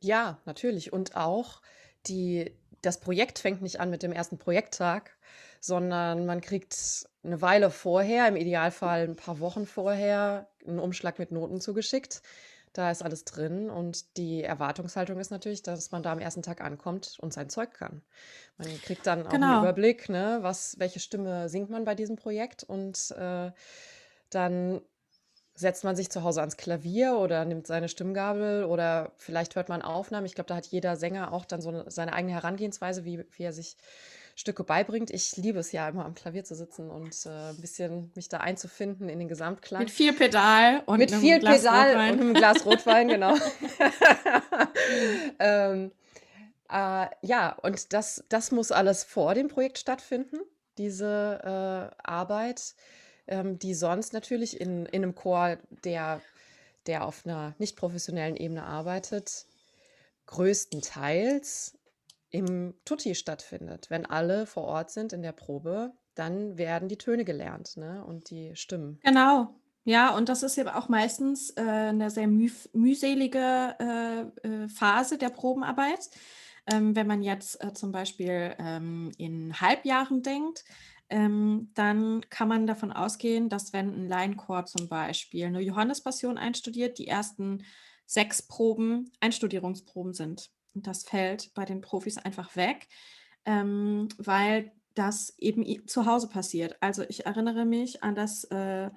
Ja, 0.00 0.40
natürlich. 0.44 0.92
Und 0.92 1.16
auch 1.16 1.60
die, 2.08 2.52
das 2.82 3.00
Projekt 3.00 3.38
fängt 3.38 3.62
nicht 3.62 3.80
an 3.80 3.90
mit 3.90 4.02
dem 4.02 4.12
ersten 4.12 4.38
Projekttag, 4.38 5.16
sondern 5.60 6.26
man 6.26 6.40
kriegt 6.40 7.08
eine 7.24 7.42
Weile 7.42 7.70
vorher, 7.70 8.28
im 8.28 8.36
Idealfall 8.36 9.04
ein 9.04 9.16
paar 9.16 9.40
Wochen 9.40 9.66
vorher, 9.66 10.48
einen 10.66 10.78
Umschlag 10.78 11.18
mit 11.18 11.32
Noten 11.32 11.60
zugeschickt. 11.60 12.22
Da 12.74 12.90
ist 12.90 13.02
alles 13.02 13.24
drin 13.24 13.70
und 13.70 14.16
die 14.18 14.42
Erwartungshaltung 14.44 15.18
ist 15.18 15.30
natürlich, 15.30 15.62
dass 15.62 15.90
man 15.90 16.02
da 16.02 16.12
am 16.12 16.20
ersten 16.20 16.42
Tag 16.42 16.60
ankommt 16.60 17.16
und 17.20 17.32
sein 17.32 17.48
Zeug 17.48 17.72
kann. 17.72 18.02
Man 18.56 18.68
kriegt 18.82 19.06
dann 19.06 19.26
auch 19.26 19.40
einen 19.40 19.40
Genau. 19.40 19.58
Überblick, 19.58 20.08
ne, 20.08 20.38
was, 20.42 20.78
welche 20.78 21.00
Stimme 21.00 21.48
singt 21.48 21.70
man 21.70 21.84
bei 21.84 21.94
diesem 21.94 22.16
Projekt 22.16 22.62
und 22.64 23.10
äh, 23.18 23.50
dann 24.30 24.80
setzt 25.58 25.82
man 25.84 25.96
sich 25.96 26.10
zu 26.10 26.22
Hause 26.22 26.40
ans 26.40 26.56
Klavier 26.56 27.18
oder 27.18 27.44
nimmt 27.44 27.66
seine 27.66 27.88
Stimmgabel 27.88 28.64
oder 28.64 29.12
vielleicht 29.16 29.56
hört 29.56 29.68
man 29.68 29.82
Aufnahmen. 29.82 30.26
Ich 30.26 30.34
glaube, 30.34 30.48
da 30.48 30.56
hat 30.56 30.66
jeder 30.66 30.96
Sänger 30.96 31.32
auch 31.32 31.44
dann 31.44 31.60
so 31.60 31.70
eine, 31.70 31.90
seine 31.90 32.12
eigene 32.12 32.32
Herangehensweise, 32.32 33.04
wie, 33.04 33.24
wie 33.32 33.42
er 33.42 33.52
sich 33.52 33.76
Stücke 34.36 34.62
beibringt. 34.62 35.10
Ich 35.10 35.36
liebe 35.36 35.58
es 35.58 35.72
ja 35.72 35.88
immer 35.88 36.04
am 36.04 36.14
Klavier 36.14 36.44
zu 36.44 36.54
sitzen 36.54 36.90
und 36.90 37.26
äh, 37.26 37.50
ein 37.50 37.60
bisschen 37.60 38.12
mich 38.14 38.28
da 38.28 38.38
einzufinden 38.38 39.08
in 39.08 39.18
den 39.18 39.26
Gesamtklang. 39.26 39.80
Mit 39.80 39.90
viel 39.90 40.12
Pedal 40.12 40.82
und 40.86 40.98
Mit 40.98 41.12
einem 41.12 41.20
viel 41.20 41.40
Glas 41.40 41.62
Pedal 41.62 41.88
Rotwein. 41.88 42.12
und 42.12 42.20
einem 42.20 42.34
Glas 42.34 42.64
Rotwein, 42.64 43.08
genau. 43.08 43.34
ähm, 45.40 45.90
äh, 46.70 47.06
ja, 47.22 47.56
und 47.62 47.92
das, 47.92 48.22
das 48.28 48.52
muss 48.52 48.70
alles 48.70 49.02
vor 49.02 49.34
dem 49.34 49.48
Projekt 49.48 49.78
stattfinden, 49.78 50.38
diese 50.76 51.90
äh, 51.98 52.08
Arbeit, 52.08 52.74
ähm, 53.28 53.58
die 53.58 53.74
sonst 53.74 54.12
natürlich 54.12 54.60
in, 54.60 54.86
in 54.86 55.02
einem 55.02 55.14
Chor, 55.14 55.58
der, 55.84 56.20
der 56.86 57.04
auf 57.06 57.24
einer 57.24 57.54
nicht 57.58 57.76
professionellen 57.76 58.36
Ebene 58.36 58.64
arbeitet, 58.64 59.46
größtenteils 60.26 61.78
im 62.30 62.74
Tutti 62.84 63.14
stattfindet. 63.14 63.90
Wenn 63.90 64.06
alle 64.06 64.46
vor 64.46 64.64
Ort 64.64 64.90
sind 64.90 65.12
in 65.12 65.22
der 65.22 65.32
Probe, 65.32 65.92
dann 66.14 66.58
werden 66.58 66.88
die 66.88 66.98
Töne 66.98 67.24
gelernt 67.24 67.76
ne? 67.76 68.04
und 68.04 68.30
die 68.30 68.54
Stimmen. 68.56 68.98
Genau. 69.02 69.54
Ja, 69.84 70.14
und 70.14 70.28
das 70.28 70.42
ist 70.42 70.58
eben 70.58 70.68
auch 70.68 70.90
meistens 70.90 71.50
äh, 71.56 71.62
eine 71.62 72.10
sehr 72.10 72.26
müh 72.26 72.50
mühselige 72.74 73.74
äh, 73.80 74.46
äh, 74.46 74.68
Phase 74.68 75.16
der 75.16 75.30
Probenarbeit. 75.30 76.10
Ähm, 76.70 76.94
wenn 76.94 77.06
man 77.06 77.22
jetzt 77.22 77.64
äh, 77.64 77.72
zum 77.72 77.92
Beispiel 77.92 78.54
ähm, 78.58 79.10
in 79.16 79.58
Halbjahren 79.58 80.22
denkt, 80.22 80.64
ähm, 81.10 81.70
dann 81.74 82.28
kann 82.28 82.48
man 82.48 82.66
davon 82.66 82.92
ausgehen, 82.92 83.48
dass 83.48 83.72
wenn 83.72 83.94
ein 83.94 84.08
Laienchor 84.08 84.66
zum 84.66 84.88
Beispiel 84.88 85.46
eine 85.46 85.60
Johannespassion 85.60 86.38
einstudiert, 86.38 86.98
die 86.98 87.08
ersten 87.08 87.64
sechs 88.06 88.42
Proben 88.42 89.10
Einstudierungsproben 89.20 90.14
sind. 90.14 90.50
Und 90.74 90.86
das 90.86 91.04
fällt 91.04 91.52
bei 91.54 91.64
den 91.64 91.80
Profis 91.80 92.18
einfach 92.18 92.56
weg, 92.56 92.88
ähm, 93.44 94.08
weil 94.18 94.72
das 94.94 95.34
eben 95.38 95.86
zu 95.86 96.06
Hause 96.06 96.28
passiert. 96.28 96.76
Also 96.80 97.04
ich 97.08 97.24
erinnere 97.26 97.64
mich 97.64 98.02
an 98.02 98.14
das, 98.14 98.44
äh, 98.44 98.90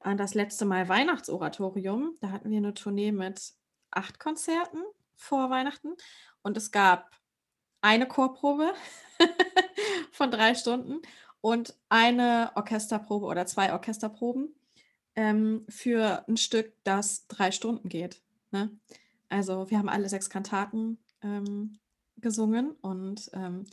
an 0.00 0.16
das 0.16 0.34
letzte 0.34 0.64
Mal 0.64 0.88
Weihnachtsoratorium. 0.88 2.16
Da 2.20 2.30
hatten 2.30 2.50
wir 2.50 2.58
eine 2.58 2.74
Tournee 2.74 3.12
mit 3.12 3.52
acht 3.90 4.18
Konzerten 4.18 4.82
vor 5.14 5.50
Weihnachten 5.50 5.94
und 6.42 6.56
es 6.56 6.72
gab 6.72 7.10
eine 7.80 8.08
Chorprobe 8.08 8.72
von 10.10 10.30
drei 10.30 10.54
Stunden 10.54 11.00
und 11.44 11.74
eine 11.90 12.52
Orchesterprobe 12.54 13.26
oder 13.26 13.44
zwei 13.44 13.74
Orchesterproben 13.74 14.54
ähm, 15.14 15.66
für 15.68 16.26
ein 16.26 16.38
Stück, 16.38 16.72
das 16.84 17.26
drei 17.28 17.50
Stunden 17.50 17.90
geht. 17.90 18.22
Ne? 18.50 18.70
Also 19.28 19.68
wir 19.68 19.76
haben 19.76 19.90
alle 19.90 20.08
sechs 20.08 20.30
Kantaten 20.30 20.96
ähm, 21.22 21.78
gesungen 22.16 22.70
und 22.80 23.30
ähm, 23.34 23.64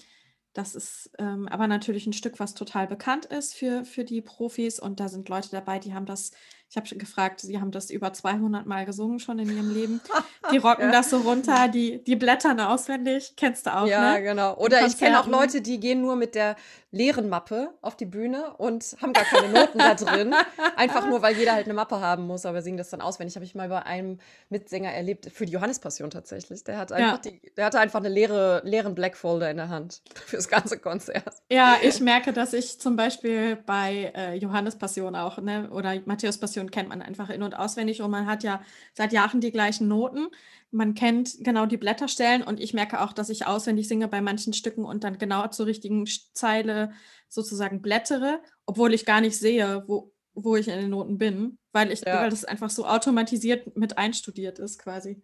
das 0.52 0.76
ist 0.76 1.12
ähm, 1.18 1.48
aber 1.48 1.68
natürlich 1.68 2.06
ein 2.08 2.12
Stück, 2.12 2.42
was 2.42 2.56
total 2.56 2.88
bekannt 2.88 3.24
ist 3.24 3.54
für, 3.54 3.86
für 3.86 4.04
die 4.04 4.22
Profis 4.22 4.78
und 4.78 5.00
da 5.00 5.08
sind 5.08 5.30
Leute 5.30 5.50
dabei, 5.50 5.80
die 5.80 5.94
haben 5.94 6.06
das, 6.06 6.32
ich 6.72 6.78
habe 6.78 6.88
gefragt, 6.96 7.42
sie 7.42 7.60
haben 7.60 7.72
das 7.72 7.90
über 7.90 8.14
200 8.14 8.66
Mal 8.66 8.86
gesungen 8.86 9.20
schon 9.20 9.38
in 9.40 9.54
ihrem 9.54 9.70
Leben. 9.74 10.00
Die 10.54 10.58
rocken 10.58 10.86
Ja. 10.86 10.92
das 10.92 11.10
so 11.12 11.18
runter, 11.20 11.68
die, 11.68 12.04
die 12.04 12.16
blättern 12.16 12.60
auswendig, 12.60 13.34
kennst 13.38 13.66
du 13.68 13.76
auch, 13.76 13.86
Ja, 13.88 14.14
ne? 14.14 14.24
genau. 14.24 14.56
Oder 14.58 14.88
ich 14.88 14.98
kenne 14.98 15.20
auch. 15.20 15.28
Leute, 15.28 15.62
die 15.62 15.80
gehen 15.80 16.02
nur 16.02 16.16
mit 16.16 16.34
der 16.34 16.56
leeren 16.92 17.30
Mappe 17.30 17.70
auf 17.82 17.96
die 17.96 18.06
Bühne 18.06 18.54
und 18.58 18.98
haben 19.02 19.14
gar 19.14 19.24
keine 19.24 19.48
Noten 19.50 19.78
da 19.78 19.94
drin. 19.96 20.34
Einfach 20.76 21.08
nur, 21.08 21.22
weil 21.22 21.38
jeder 21.38 21.54
halt 21.54 21.66
eine 21.66 21.74
Mappe 21.74 22.02
haben 22.02 22.26
muss, 22.28 22.46
aber 22.46 22.62
singen 22.62 22.78
das 22.78 22.90
dann 22.90 23.00
auswendig. 23.02 23.36
Habe 23.36 23.46
ich 23.46 23.54
mal 23.56 23.70
bei 23.70 23.84
einem 23.84 24.18
Mitsänger 24.50 24.92
erlebt, 24.92 25.30
für 25.32 25.46
die 25.46 25.54
Johannespassion 25.54 26.10
tatsächlich. 26.10 26.64
Der, 26.66 26.78
hat 26.78 26.92
einfach 26.92 27.24
Ja. 27.24 27.32
die, 27.32 27.40
der 27.56 27.66
hatte 27.66 27.80
einfach 27.80 28.00
eine 28.00 28.10
leere, 28.10 28.62
leeren 28.66 28.96
Blackfolder 28.96 29.50
in 29.52 29.58
der 29.58 29.70
Hand 29.70 30.02
fürs 30.26 30.50
ganze 30.50 30.80
Konzert. 30.80 31.34
Ja, 31.50 31.76
ich 31.82 32.00
merke, 32.02 32.34
dass 32.34 32.52
ich 32.54 32.80
zum 32.80 32.96
Beispiel 32.96 33.56
bei 33.58 34.12
äh, 34.16 34.36
Johannes 34.36 34.76
Passion 34.78 35.16
auch, 35.16 35.38
ne, 35.38 35.70
oder 35.72 35.94
Matthäus 36.06 36.38
Passion 36.40 36.61
kennt 36.70 36.90
man 36.90 37.02
einfach 37.02 37.30
in- 37.30 37.42
und 37.44 37.56
auswendig 37.56 38.02
und 38.02 38.12
man 38.12 38.28
hat 38.28 38.44
ja 38.44 38.62
seit 38.94 39.14
Jahren 39.14 39.42
die 39.42 39.52
gleichen 39.52 39.88
Noten. 39.88 40.28
Man 40.70 40.94
kennt 40.94 41.38
genau 41.40 41.66
die 41.66 41.78
Blätterstellen 41.78 42.44
und 42.44 42.60
ich 42.60 42.74
merke 42.74 43.02
auch, 43.02 43.14
dass 43.14 43.30
ich 43.30 43.48
auswendig 43.48 43.88
singe 43.88 44.08
bei 44.08 44.22
manchen 44.22 44.54
Stücken 44.54 44.86
und 44.86 45.04
dann 45.04 45.18
genau 45.18 45.48
zur 45.48 45.66
richtigen 45.66 46.06
Zeile 46.34 46.92
sozusagen 47.28 47.82
blättere, 47.82 48.42
obwohl 48.66 48.94
ich 48.94 49.06
gar 49.06 49.22
nicht 49.22 49.38
sehe, 49.38 49.84
wo, 49.88 50.14
wo 50.34 50.56
ich 50.56 50.68
in 50.68 50.80
den 50.80 50.90
Noten 50.92 51.18
bin, 51.18 51.58
weil 51.72 51.92
ich, 51.92 52.02
Ja. 52.02 52.22
weil 52.22 52.30
das 52.30 52.46
einfach 52.46 52.70
so 52.70 52.86
automatisiert 52.86 53.76
mit 53.76 53.98
einstudiert 53.98 54.60
ist 54.60 54.78
quasi. 54.80 55.22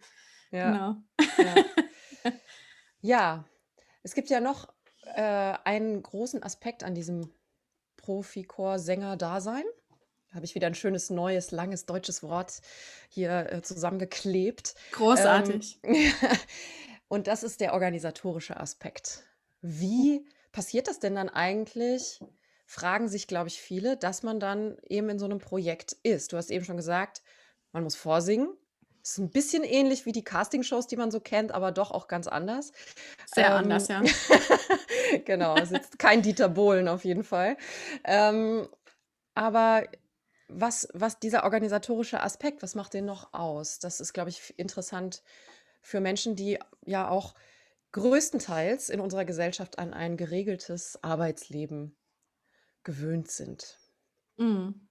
Ja, 0.52 0.72
Genau. 0.72 0.96
ja. 1.38 2.34
ja, 3.02 3.46
es 4.04 4.16
gibt 4.16 4.30
ja 4.30 4.40
noch 4.40 4.68
äh, 5.16 5.54
einen 5.66 6.02
großen 6.02 6.42
Aspekt 6.44 6.84
an 6.84 6.96
diesem 6.96 7.30
Profichor-Sänger-Dasein. 7.98 9.64
Habe 10.34 10.46
ich 10.46 10.56
wieder 10.56 10.68
ein 10.68 10.76
schönes, 10.76 11.10
neues, 11.10 11.52
langes 11.52 11.86
deutsches 11.86 12.22
Wort 12.22 12.62
hier 13.10 13.52
äh, 13.52 13.62
zusammengeklebt. 13.62 14.76
Ähm, 14.76 14.92
Großartig. 14.92 15.80
und 17.08 17.28
das 17.28 17.44
ist 17.44 17.62
der 17.62 17.74
organisatorische 17.74 18.58
Aspekt. 18.58 19.24
Wie 19.62 20.26
passiert 20.52 20.88
das 20.88 21.00
denn 21.00 21.16
dann 21.16 21.30
eigentlich? 21.30 22.20
Fragen 22.66 23.08
sich, 23.08 23.28
glaube 23.28 23.48
ich, 23.48 23.62
viele, 23.62 23.96
dass 23.96 24.24
man 24.24 24.40
dann 24.42 24.78
eben 24.84 25.10
in 25.10 25.20
so 25.20 25.26
einem 25.26 25.40
Projekt 25.40 25.94
ist. 26.04 26.34
Du 26.34 26.38
hast 26.38 26.52
eben 26.52 26.66
schon 26.66 26.76
gesagt, 26.76 27.22
man 27.72 27.84
muss 27.84 27.96
vorsingen. 27.96 28.50
Das 29.02 29.14
ist 29.14 29.18
ein 29.20 29.30
bisschen 29.30 29.64
ähnlich 29.64 30.06
wie 30.06 30.12
die 30.12 30.24
Castingshows, 30.24 30.88
die 30.88 30.98
man 30.98 31.12
so 31.12 31.22
kennt, 31.22 31.54
aber 31.54 31.72
doch 31.72 31.92
auch 31.92 32.10
ganz 32.10 32.28
anders. 32.28 32.74
Sehr 33.34 33.48
Ähm, 33.48 33.54
anders, 33.54 33.88
ja. 33.88 34.04
genau, 35.26 35.56
es 35.56 35.72
ist 35.72 35.98
kein 35.98 36.22
Dieter 36.22 36.50
Bohlen 36.50 36.90
auf 36.90 37.06
jeden 37.06 37.24
Fall. 37.24 37.56
Ähm, 38.04 38.68
aber 39.34 39.84
was, 40.48 40.88
was 40.94 41.20
dieser 41.20 41.44
organisatorische 41.44 42.22
Aspekt, 42.22 42.64
was 42.64 42.76
macht 42.76 42.94
den 42.94 43.06
noch 43.06 43.34
aus? 43.34 43.80
Das 43.80 44.00
ist, 44.00 44.14
glaube 44.14 44.30
ich, 44.30 44.58
interessant 44.58 45.24
für 45.82 46.00
Menschen, 46.00 46.36
die 46.36 46.60
ja 46.86 47.10
auch 47.10 47.36
größtenteils 47.92 48.90
in 48.90 49.00
unserer 49.00 49.26
Gesellschaft 49.26 49.80
an 49.80 49.94
ein 49.94 50.18
geregeltes 50.18 51.04
Arbeitsleben 51.04 51.96
gewöhnt 52.84 53.30
sind. 53.30 53.80
Mm. 54.38 54.87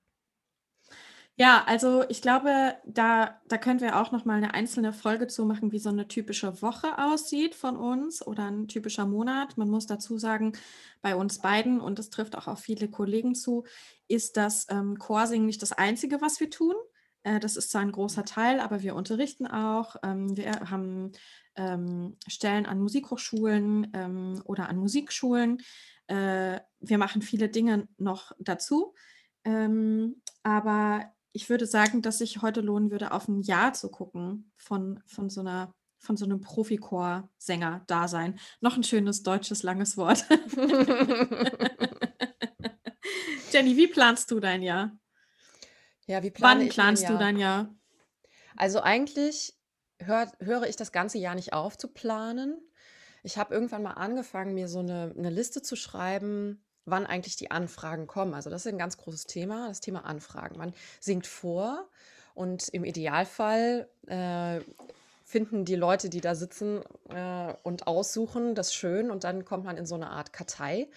Ja, 1.38 1.64
also 1.66 2.02
ich 2.08 2.22
glaube, 2.22 2.76
da, 2.86 3.38
da 3.48 3.58
können 3.58 3.80
wir 3.82 4.00
auch 4.00 4.10
noch 4.10 4.24
mal 4.24 4.36
eine 4.38 4.54
einzelne 4.54 4.94
Folge 4.94 5.26
zu 5.26 5.44
machen, 5.44 5.70
wie 5.70 5.78
so 5.78 5.90
eine 5.90 6.08
typische 6.08 6.62
Woche 6.62 6.96
aussieht 6.98 7.54
von 7.54 7.76
uns 7.76 8.26
oder 8.26 8.46
ein 8.50 8.68
typischer 8.68 9.04
Monat. 9.04 9.58
Man 9.58 9.68
muss 9.68 9.86
dazu 9.86 10.16
sagen, 10.16 10.52
bei 11.02 11.14
uns 11.14 11.38
beiden, 11.40 11.78
und 11.80 11.98
das 11.98 12.08
trifft 12.08 12.36
auch 12.36 12.46
auf 12.46 12.60
viele 12.60 12.88
Kollegen 12.88 13.34
zu, 13.34 13.64
ist 14.08 14.38
das 14.38 14.66
ähm, 14.70 14.98
Chorsingen 14.98 15.44
nicht 15.46 15.60
das 15.60 15.72
Einzige, 15.72 16.22
was 16.22 16.40
wir 16.40 16.48
tun. 16.48 16.74
Äh, 17.22 17.38
das 17.38 17.56
ist 17.58 17.70
zwar 17.70 17.82
ein 17.82 17.92
großer 17.92 18.24
Teil, 18.24 18.58
aber 18.58 18.82
wir 18.82 18.94
unterrichten 18.94 19.46
auch. 19.46 19.96
Ähm, 20.02 20.34
wir 20.38 20.52
haben 20.70 21.12
ähm, 21.56 22.16
Stellen 22.28 22.64
an 22.64 22.80
Musikhochschulen 22.80 23.90
ähm, 23.92 24.40
oder 24.44 24.70
an 24.70 24.78
Musikschulen. 24.78 25.58
Äh, 26.06 26.60
wir 26.80 26.96
machen 26.96 27.20
viele 27.20 27.50
Dinge 27.50 27.88
noch 27.98 28.32
dazu. 28.38 28.94
Ähm, 29.44 30.22
aber 30.42 31.12
ich 31.36 31.48
würde 31.50 31.66
sagen, 31.66 32.00
dass 32.00 32.18
sich 32.18 32.40
heute 32.40 32.62
lohnen 32.62 32.90
würde, 32.90 33.12
auf 33.12 33.28
ein 33.28 33.42
Jahr 33.42 33.74
zu 33.74 33.90
gucken 33.90 34.50
von, 34.56 35.02
von 35.06 35.28
so 35.28 35.40
einer 35.42 35.72
von 35.98 36.16
so 36.16 36.24
einem 36.24 36.40
Profichor-Sänger-Dasein. 36.40 38.38
Noch 38.60 38.76
ein 38.76 38.84
schönes 38.84 39.22
deutsches 39.22 39.62
langes 39.62 39.96
Wort. 39.96 40.24
Jenny, 43.52 43.76
wie 43.76 43.88
planst 43.88 44.30
du 44.30 44.38
dein 44.38 44.62
Jahr? 44.62 44.96
Ja, 46.06 46.22
wie 46.22 46.30
plane 46.30 46.60
Wann 46.60 46.68
planst 46.68 47.04
du 47.04 47.12
Jahr? 47.14 47.18
dein 47.18 47.38
Jahr? 47.38 47.74
Also 48.56 48.80
eigentlich 48.80 49.58
hör, 49.98 50.30
höre 50.40 50.68
ich 50.68 50.76
das 50.76 50.92
ganze 50.92 51.18
Jahr 51.18 51.34
nicht 51.34 51.52
auf 51.52 51.76
zu 51.76 51.88
planen. 51.88 52.56
ich 53.22 53.36
habe 53.36 53.52
irgendwann 53.52 53.82
mal 53.82 53.92
angefangen, 53.92 54.54
mir 54.54 54.68
so 54.68 54.78
eine, 54.78 55.12
eine 55.18 55.30
Liste 55.30 55.60
zu 55.60 55.76
schreiben, 55.76 56.65
wann 56.86 57.04
eigentlich 57.04 57.36
die 57.36 57.50
Anfragen 57.50 58.06
kommen. 58.06 58.32
Also 58.32 58.48
das 58.48 58.64
ist 58.64 58.72
ein 58.72 58.78
ganz 58.78 58.96
großes 58.96 59.26
Thema, 59.26 59.68
das 59.68 59.80
Thema 59.80 60.06
Anfragen. 60.06 60.56
Man 60.56 60.72
singt 61.00 61.26
vor 61.26 61.88
und 62.34 62.68
im 62.68 62.84
Idealfall 62.84 63.88
äh, 64.06 64.60
finden 65.24 65.64
die 65.64 65.74
Leute, 65.74 66.08
die 66.08 66.20
da 66.20 66.34
sitzen 66.34 66.82
äh, 67.10 67.52
und 67.64 67.86
aussuchen, 67.88 68.54
das 68.54 68.72
schön 68.72 69.10
und 69.10 69.24
dann 69.24 69.44
kommt 69.44 69.64
man 69.64 69.76
in 69.76 69.84
so 69.84 69.96
eine 69.96 70.10
Art 70.10 70.32
Kartei, 70.32 70.88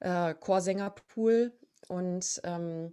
äh, 0.00 0.34
Chorsängerpool 0.34 1.52
und 1.88 2.40
ähm, 2.44 2.92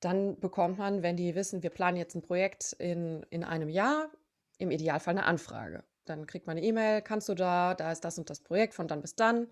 dann 0.00 0.40
bekommt 0.40 0.78
man, 0.78 1.02
wenn 1.02 1.16
die 1.16 1.34
wissen, 1.34 1.62
wir 1.62 1.70
planen 1.70 1.98
jetzt 1.98 2.14
ein 2.14 2.22
Projekt 2.22 2.72
in, 2.78 3.22
in 3.28 3.44
einem 3.44 3.68
Jahr, 3.68 4.08
im 4.56 4.70
Idealfall 4.70 5.12
eine 5.12 5.26
Anfrage. 5.26 5.84
Dann 6.06 6.26
kriegt 6.26 6.46
man 6.46 6.56
eine 6.56 6.66
E-Mail, 6.66 7.02
kannst 7.02 7.28
du 7.28 7.34
da, 7.34 7.74
da 7.74 7.92
ist 7.92 8.04
das 8.04 8.18
und 8.18 8.30
das 8.30 8.40
Projekt 8.40 8.72
von 8.72 8.88
dann 8.88 9.02
bis 9.02 9.14
dann 9.14 9.48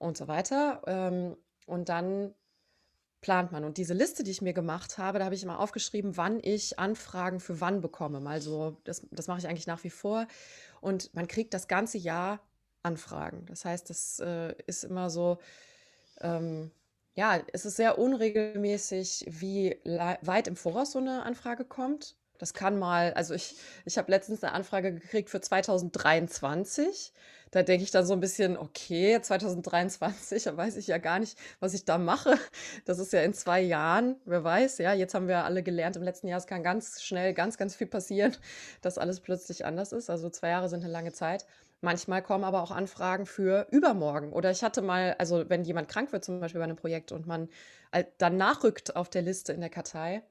und 0.00 0.16
so 0.16 0.26
weiter. 0.26 0.82
Ähm, 0.86 1.36
und 1.66 1.88
dann 1.88 2.34
plant 3.20 3.52
man. 3.52 3.64
Und 3.64 3.76
diese 3.76 3.94
Liste, 3.94 4.24
die 4.24 4.30
ich 4.30 4.42
mir 4.42 4.54
gemacht 4.54 4.98
habe, 4.98 5.18
da 5.18 5.26
habe 5.26 5.34
ich 5.34 5.42
immer 5.42 5.60
aufgeschrieben, 5.60 6.16
wann 6.16 6.40
ich 6.42 6.78
Anfragen 6.78 7.38
für 7.38 7.60
wann 7.60 7.80
bekomme. 7.80 8.20
Mal 8.20 8.40
so, 8.40 8.76
das, 8.84 9.06
das 9.10 9.28
mache 9.28 9.38
ich 9.38 9.46
eigentlich 9.46 9.66
nach 9.66 9.84
wie 9.84 9.90
vor. 9.90 10.26
Und 10.80 11.14
man 11.14 11.28
kriegt 11.28 11.54
das 11.54 11.68
ganze 11.68 11.98
Jahr 11.98 12.40
Anfragen. 12.82 13.44
Das 13.46 13.64
heißt, 13.64 13.90
das 13.90 14.20
äh, 14.20 14.54
ist 14.66 14.84
immer 14.84 15.10
so, 15.10 15.38
ähm, 16.22 16.70
ja, 17.14 17.38
es 17.52 17.66
ist 17.66 17.76
sehr 17.76 17.98
unregelmäßig, 17.98 19.26
wie 19.28 19.78
weit 20.22 20.48
im 20.48 20.56
Voraus 20.56 20.92
so 20.92 20.98
eine 20.98 21.24
Anfrage 21.24 21.66
kommt. 21.66 22.16
Das 22.38 22.54
kann 22.54 22.78
mal, 22.78 23.12
also 23.12 23.34
ich, 23.34 23.56
ich 23.84 23.98
habe 23.98 24.10
letztens 24.10 24.42
eine 24.42 24.54
Anfrage 24.54 24.94
gekriegt 24.94 25.28
für 25.28 25.42
2023. 25.42 27.12
Da 27.50 27.62
denke 27.64 27.82
ich 27.82 27.90
dann 27.90 28.06
so 28.06 28.12
ein 28.12 28.20
bisschen, 28.20 28.56
okay, 28.56 29.20
2023, 29.20 30.44
da 30.44 30.56
weiß 30.56 30.76
ich 30.76 30.86
ja 30.86 30.98
gar 30.98 31.18
nicht, 31.18 31.36
was 31.58 31.74
ich 31.74 31.84
da 31.84 31.98
mache. 31.98 32.38
Das 32.84 32.98
ist 32.98 33.12
ja 33.12 33.22
in 33.22 33.34
zwei 33.34 33.60
Jahren, 33.60 34.16
wer 34.24 34.44
weiß, 34.44 34.78
ja, 34.78 34.92
jetzt 34.92 35.14
haben 35.14 35.26
wir 35.28 35.44
alle 35.44 35.62
gelernt, 35.62 35.96
im 35.96 36.02
letzten 36.02 36.28
Jahr, 36.28 36.38
es 36.38 36.46
kann 36.46 36.62
ganz 36.62 37.02
schnell 37.02 37.34
ganz, 37.34 37.58
ganz 37.58 37.74
viel 37.74 37.88
passieren, 37.88 38.36
dass 38.82 38.98
alles 38.98 39.20
plötzlich 39.20 39.64
anders 39.64 39.92
ist. 39.92 40.10
Also 40.10 40.30
zwei 40.30 40.50
Jahre 40.50 40.68
sind 40.68 40.84
eine 40.84 40.92
lange 40.92 41.12
Zeit. 41.12 41.46
Manchmal 41.80 42.22
kommen 42.22 42.44
aber 42.44 42.62
auch 42.62 42.70
Anfragen 42.70 43.26
für 43.26 43.66
übermorgen. 43.70 44.32
Oder 44.32 44.50
ich 44.50 44.62
hatte 44.62 44.82
mal, 44.82 45.16
also 45.18 45.48
wenn 45.48 45.64
jemand 45.64 45.88
krank 45.88 46.12
wird, 46.12 46.24
zum 46.24 46.38
Beispiel 46.40 46.58
bei 46.58 46.64
einem 46.64 46.76
Projekt 46.76 47.10
und 47.10 47.26
man 47.26 47.48
dann 48.18 48.36
nachrückt 48.36 48.94
auf 48.96 49.08
der 49.08 49.22
Liste 49.22 49.52
in 49.52 49.60
der 49.60 49.70
Kartei, 49.70 50.22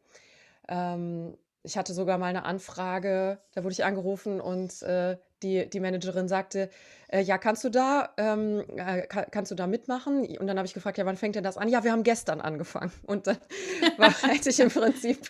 ähm, 0.69 1.35
ich 1.69 1.77
hatte 1.77 1.93
sogar 1.93 2.17
mal 2.17 2.25
eine 2.25 2.45
Anfrage, 2.45 3.37
da 3.53 3.63
wurde 3.63 3.73
ich 3.73 3.85
angerufen 3.85 4.41
und 4.41 4.81
äh, 4.81 5.17
die, 5.43 5.69
die 5.69 5.79
Managerin 5.79 6.27
sagte, 6.27 6.71
äh, 7.09 7.21
ja, 7.21 7.37
kannst 7.37 7.63
du 7.63 7.69
da, 7.69 8.11
ähm, 8.17 8.65
äh, 8.75 9.03
kann, 9.03 9.27
kannst 9.29 9.51
du 9.51 9.55
da 9.55 9.67
mitmachen? 9.67 10.25
Und 10.39 10.47
dann 10.47 10.57
habe 10.57 10.65
ich 10.65 10.73
gefragt, 10.73 10.97
ja, 10.97 11.05
wann 11.05 11.15
fängt 11.15 11.35
denn 11.35 11.43
das 11.43 11.57
an? 11.57 11.69
Ja, 11.69 11.83
wir 11.83 11.91
haben 11.91 12.01
gestern 12.01 12.41
angefangen. 12.41 12.91
Und 13.05 13.27
dann 13.27 13.37
war, 13.97 14.11
hätte 14.23 14.49
ich 14.49 14.59
im 14.59 14.69
Prinzip 14.69 15.29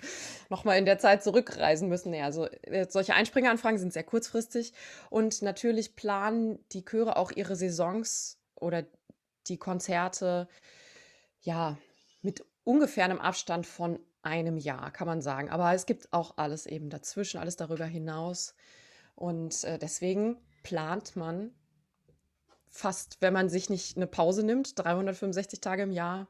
nochmal 0.50 0.78
in 0.78 0.86
der 0.86 0.98
Zeit 0.98 1.24
zurückreisen 1.24 1.90
müssen. 1.90 2.14
Ja, 2.14 2.24
also 2.24 2.46
äh, 2.46 2.88
solche 2.90 3.16
Einspringeranfragen 3.16 3.78
sind 3.78 3.92
sehr 3.92 4.04
kurzfristig. 4.04 4.72
Und 5.10 5.42
natürlich 5.42 5.98
planen 5.98 6.60
die 6.72 6.86
Chöre 6.86 7.18
auch 7.18 7.32
ihre 7.34 7.58
Saisons 7.58 8.38
oder 8.56 8.86
die 9.48 9.58
Konzerte, 9.58 10.48
ja, 11.42 11.78
mit 12.22 12.46
ungefähr 12.64 13.04
einem 13.04 13.20
Abstand 13.20 13.66
von 13.66 14.00
einem 14.22 14.58
Jahr, 14.58 14.92
kann 14.92 15.08
man 15.08 15.22
sagen. 15.22 15.50
Aber 15.50 15.74
es 15.74 15.86
gibt 15.86 16.12
auch 16.12 16.38
alles 16.38 16.66
eben 16.66 16.90
dazwischen, 16.90 17.40
alles 17.40 17.56
darüber 17.56 17.86
hinaus. 17.86 18.54
Und 19.16 19.64
äh, 19.64 19.78
deswegen 19.78 20.38
plant 20.64 21.16
man 21.16 21.52
fast, 22.70 23.18
wenn 23.22 23.34
man 23.34 23.50
sich 23.50 23.70
nicht 23.70 23.98
eine 23.98 24.08
Pause 24.08 24.44
nimmt, 24.44 24.78
365 24.78 25.60
Tage 25.60 25.84
im 25.84 25.92
Jahr, 25.92 26.28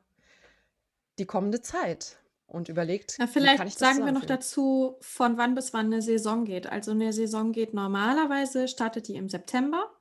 die 1.18 1.26
kommende 1.26 1.62
Zeit 1.62 2.18
und 2.48 2.70
überlegt, 2.70 3.16
Na, 3.20 3.28
vielleicht 3.28 3.78
sagen 3.78 4.06
wir 4.06 4.12
noch 4.12 4.26
dazu, 4.26 4.98
von 5.02 5.38
wann 5.38 5.54
bis 5.54 5.74
wann 5.74 5.88
eine 5.88 6.02
Saison 6.02 6.46
geht. 6.46 6.68
Also 6.68 6.92
eine 6.92 7.14
Saison 7.14 7.52
geht 7.52 7.74
normalerweise, 7.74 8.68
startet 8.68 9.08
die 9.08 9.16
im 9.16 9.30
September 9.30 9.92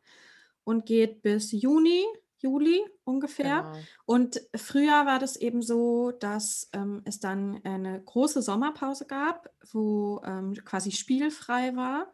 und 0.64 0.86
geht 0.86 1.22
bis 1.22 1.52
Juni. 1.52 2.04
Juli 2.38 2.80
ungefähr. 3.04 3.62
Genau. 3.62 3.84
Und 4.06 4.40
früher 4.54 5.06
war 5.06 5.18
das 5.18 5.36
eben 5.36 5.62
so, 5.62 6.12
dass 6.12 6.68
ähm, 6.72 7.02
es 7.04 7.20
dann 7.20 7.60
eine 7.64 8.02
große 8.02 8.42
Sommerpause 8.42 9.06
gab, 9.06 9.48
wo 9.72 10.20
ähm, 10.24 10.54
quasi 10.64 10.92
spielfrei 10.92 11.74
war. 11.76 12.12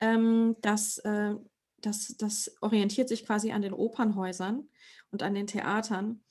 Ähm, 0.00 0.56
das, 0.60 0.98
äh, 0.98 1.34
das, 1.78 2.14
das 2.18 2.54
orientiert 2.60 3.08
sich 3.08 3.24
quasi 3.24 3.52
an 3.52 3.62
den 3.62 3.72
Opernhäusern 3.72 4.68
und 5.10 5.22
an 5.22 5.34
den 5.34 5.46
Theatern. 5.46 6.22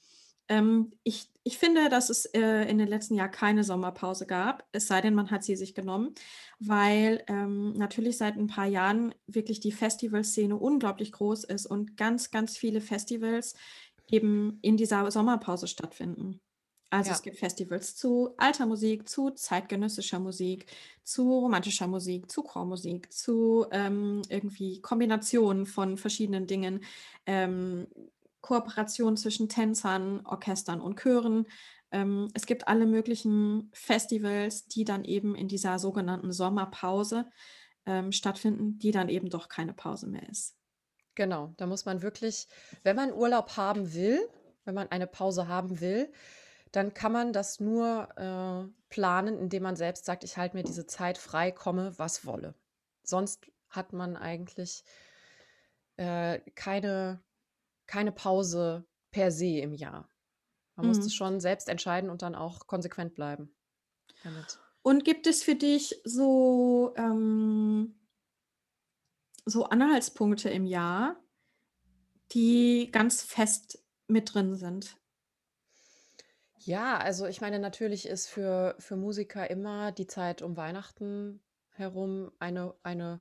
Ähm, 0.52 0.92
ich, 1.04 1.30
ich 1.44 1.58
finde, 1.58 1.88
dass 1.88 2.10
es 2.10 2.26
äh, 2.26 2.70
in 2.70 2.78
den 2.78 2.90
letzten 2.90 3.16
Jahren 3.16 3.32
keine 3.32 3.64
Sommerpause 3.64 4.26
gab, 4.26 4.68
es 4.74 4.86
sei 4.86 5.00
denn, 5.00 5.16
man 5.16 5.32
hat 5.32 5.46
sie 5.46 5.56
sich 5.56 5.74
genommen, 5.74 6.14
weil 6.60 7.24
ähm, 7.28 7.72
natürlich 7.78 8.18
seit 8.18 8.36
ein 8.36 8.48
paar 8.48 8.66
Jahren 8.66 9.16
wirklich 9.28 9.62
die 9.62 9.72
Festivalszene 9.72 10.58
unglaublich 10.58 11.14
groß 11.14 11.46
ist 11.46 11.68
und 11.68 11.96
ganz, 11.96 12.32
ganz 12.32 12.58
viele 12.58 12.82
Festivals 12.82 13.56
eben 14.10 14.60
in 14.62 14.76
dieser 14.76 15.10
Sommerpause 15.10 15.68
stattfinden. 15.68 16.42
Also 16.90 17.12
ja. 17.12 17.16
es 17.16 17.22
gibt 17.22 17.38
Festivals 17.38 17.96
zu 17.96 18.34
alter 18.36 18.66
Musik, 18.66 19.08
zu 19.08 19.30
zeitgenössischer 19.30 20.20
Musik, 20.20 20.66
zu 21.06 21.32
romantischer 21.32 21.88
Musik, 21.88 22.30
zu 22.30 22.44
Chormusik, 22.44 23.14
zu 23.14 23.68
ähm, 23.72 24.22
irgendwie 24.28 24.82
Kombinationen 24.82 25.66
von 25.66 25.98
verschiedenen 25.98 26.46
Dingen. 26.46 26.84
Ähm, 27.26 27.88
Kooperation 28.42 29.18
zwischen 29.18 29.50
Tänzern, 29.50 30.26
Orchestern 30.26 30.82
und 30.82 31.00
Chören. 31.00 31.46
Ähm, 31.92 32.28
es 32.34 32.46
gibt 32.46 32.68
alle 32.68 32.86
möglichen 32.86 33.70
Festivals, 33.74 34.66
die 34.66 34.84
dann 34.84 35.04
eben 35.04 35.36
in 35.36 35.48
dieser 35.48 35.80
sogenannten 35.80 36.32
Sommerpause 36.32 37.30
ähm, 37.86 38.12
stattfinden, 38.12 38.80
die 38.80 38.92
dann 38.92 39.10
eben 39.10 39.30
doch 39.30 39.50
keine 39.50 39.74
Pause 39.74 40.08
mehr 40.08 40.28
ist. 40.30 40.56
Genau, 41.16 41.54
da 41.58 41.68
muss 41.68 41.86
man 41.86 42.02
wirklich, 42.02 42.48
wenn 42.84 42.96
man 42.96 43.14
Urlaub 43.14 43.58
haben 43.58 43.94
will, 43.94 44.20
wenn 44.64 44.76
man 44.76 44.90
eine 44.90 45.08
Pause 45.08 45.48
haben 45.48 45.82
will, 45.82 46.12
dann 46.72 46.94
kann 46.94 47.12
man 47.12 47.34
das 47.34 47.60
nur 47.60 48.08
äh, 48.16 48.72
planen, 48.90 49.38
indem 49.38 49.64
man 49.64 49.76
selbst 49.76 50.06
sagt, 50.06 50.24
ich 50.24 50.38
halte 50.38 50.56
mir 50.56 50.64
diese 50.64 50.86
Zeit 50.86 51.18
frei, 51.18 51.52
komme, 51.52 51.98
was 51.98 52.26
wolle. 52.26 52.56
Sonst 53.04 53.52
hat 53.70 53.92
man 53.92 54.16
eigentlich 54.16 54.84
äh, 55.98 56.40
keine 56.56 57.22
keine 57.92 58.14
Pause 58.14 58.86
per 59.12 59.32
se 59.32 59.60
im 59.60 59.74
Jahr. 59.74 60.10
Man 60.78 60.88
muss 60.88 61.00
es 61.00 61.08
mhm. 61.08 61.10
schon 61.10 61.40
selbst 61.42 61.68
entscheiden 61.68 62.10
und 62.10 62.22
dann 62.22 62.36
auch 62.36 62.66
konsequent 62.66 63.16
bleiben 63.16 63.54
damit. 64.24 64.60
Und 64.82 65.04
gibt 65.04 65.28
es 65.28 65.44
für 65.44 65.56
dich 65.56 66.00
so, 66.06 66.94
ähm, 66.96 68.00
so 69.46 69.66
Anhaltspunkte 69.66 70.50
im 70.50 70.66
Jahr, 70.66 71.18
die 72.32 72.90
ganz 72.94 73.24
fest 73.24 73.84
mit 74.08 74.34
drin 74.34 74.56
sind? 74.56 74.96
Ja, 76.60 76.98
also 76.98 77.26
ich 77.26 77.42
meine, 77.42 77.60
natürlich 77.60 78.08
ist 78.08 78.28
für, 78.28 78.76
für 78.80 78.96
Musiker 78.96 79.50
immer 79.50 79.92
die 79.92 80.08
Zeit 80.08 80.42
um 80.42 80.56
Weihnachten 80.56 81.44
herum 81.72 82.32
eine, 82.40 82.74
eine 82.84 83.20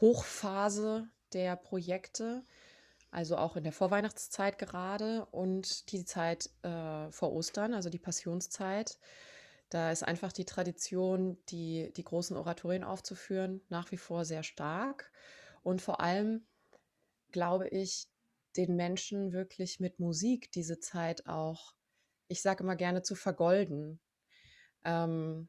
Hochphase 0.00 1.10
der 1.34 1.56
Projekte 1.56 2.42
also 3.10 3.36
auch 3.36 3.56
in 3.56 3.64
der 3.64 3.72
Vorweihnachtszeit 3.72 4.58
gerade 4.58 5.26
und 5.26 5.90
die 5.92 6.04
Zeit 6.04 6.50
äh, 6.62 7.10
vor 7.10 7.32
Ostern, 7.32 7.74
also 7.74 7.90
die 7.90 7.98
Passionszeit. 7.98 8.98
Da 9.70 9.90
ist 9.90 10.02
einfach 10.02 10.32
die 10.32 10.44
Tradition, 10.44 11.38
die, 11.48 11.92
die 11.94 12.04
großen 12.04 12.36
Oratorien 12.36 12.84
aufzuführen, 12.84 13.60
nach 13.68 13.90
wie 13.90 13.98
vor 13.98 14.24
sehr 14.24 14.42
stark. 14.42 15.10
Und 15.62 15.82
vor 15.82 16.00
allem 16.00 16.46
glaube 17.32 17.68
ich, 17.68 18.08
den 18.56 18.76
Menschen 18.76 19.32
wirklich 19.32 19.80
mit 19.80 20.00
Musik 20.00 20.50
diese 20.52 20.80
Zeit 20.80 21.26
auch, 21.26 21.74
ich 22.28 22.42
sage 22.42 22.64
immer 22.64 22.76
gerne, 22.76 23.02
zu 23.02 23.14
vergolden. 23.14 24.00
Ähm, 24.84 25.48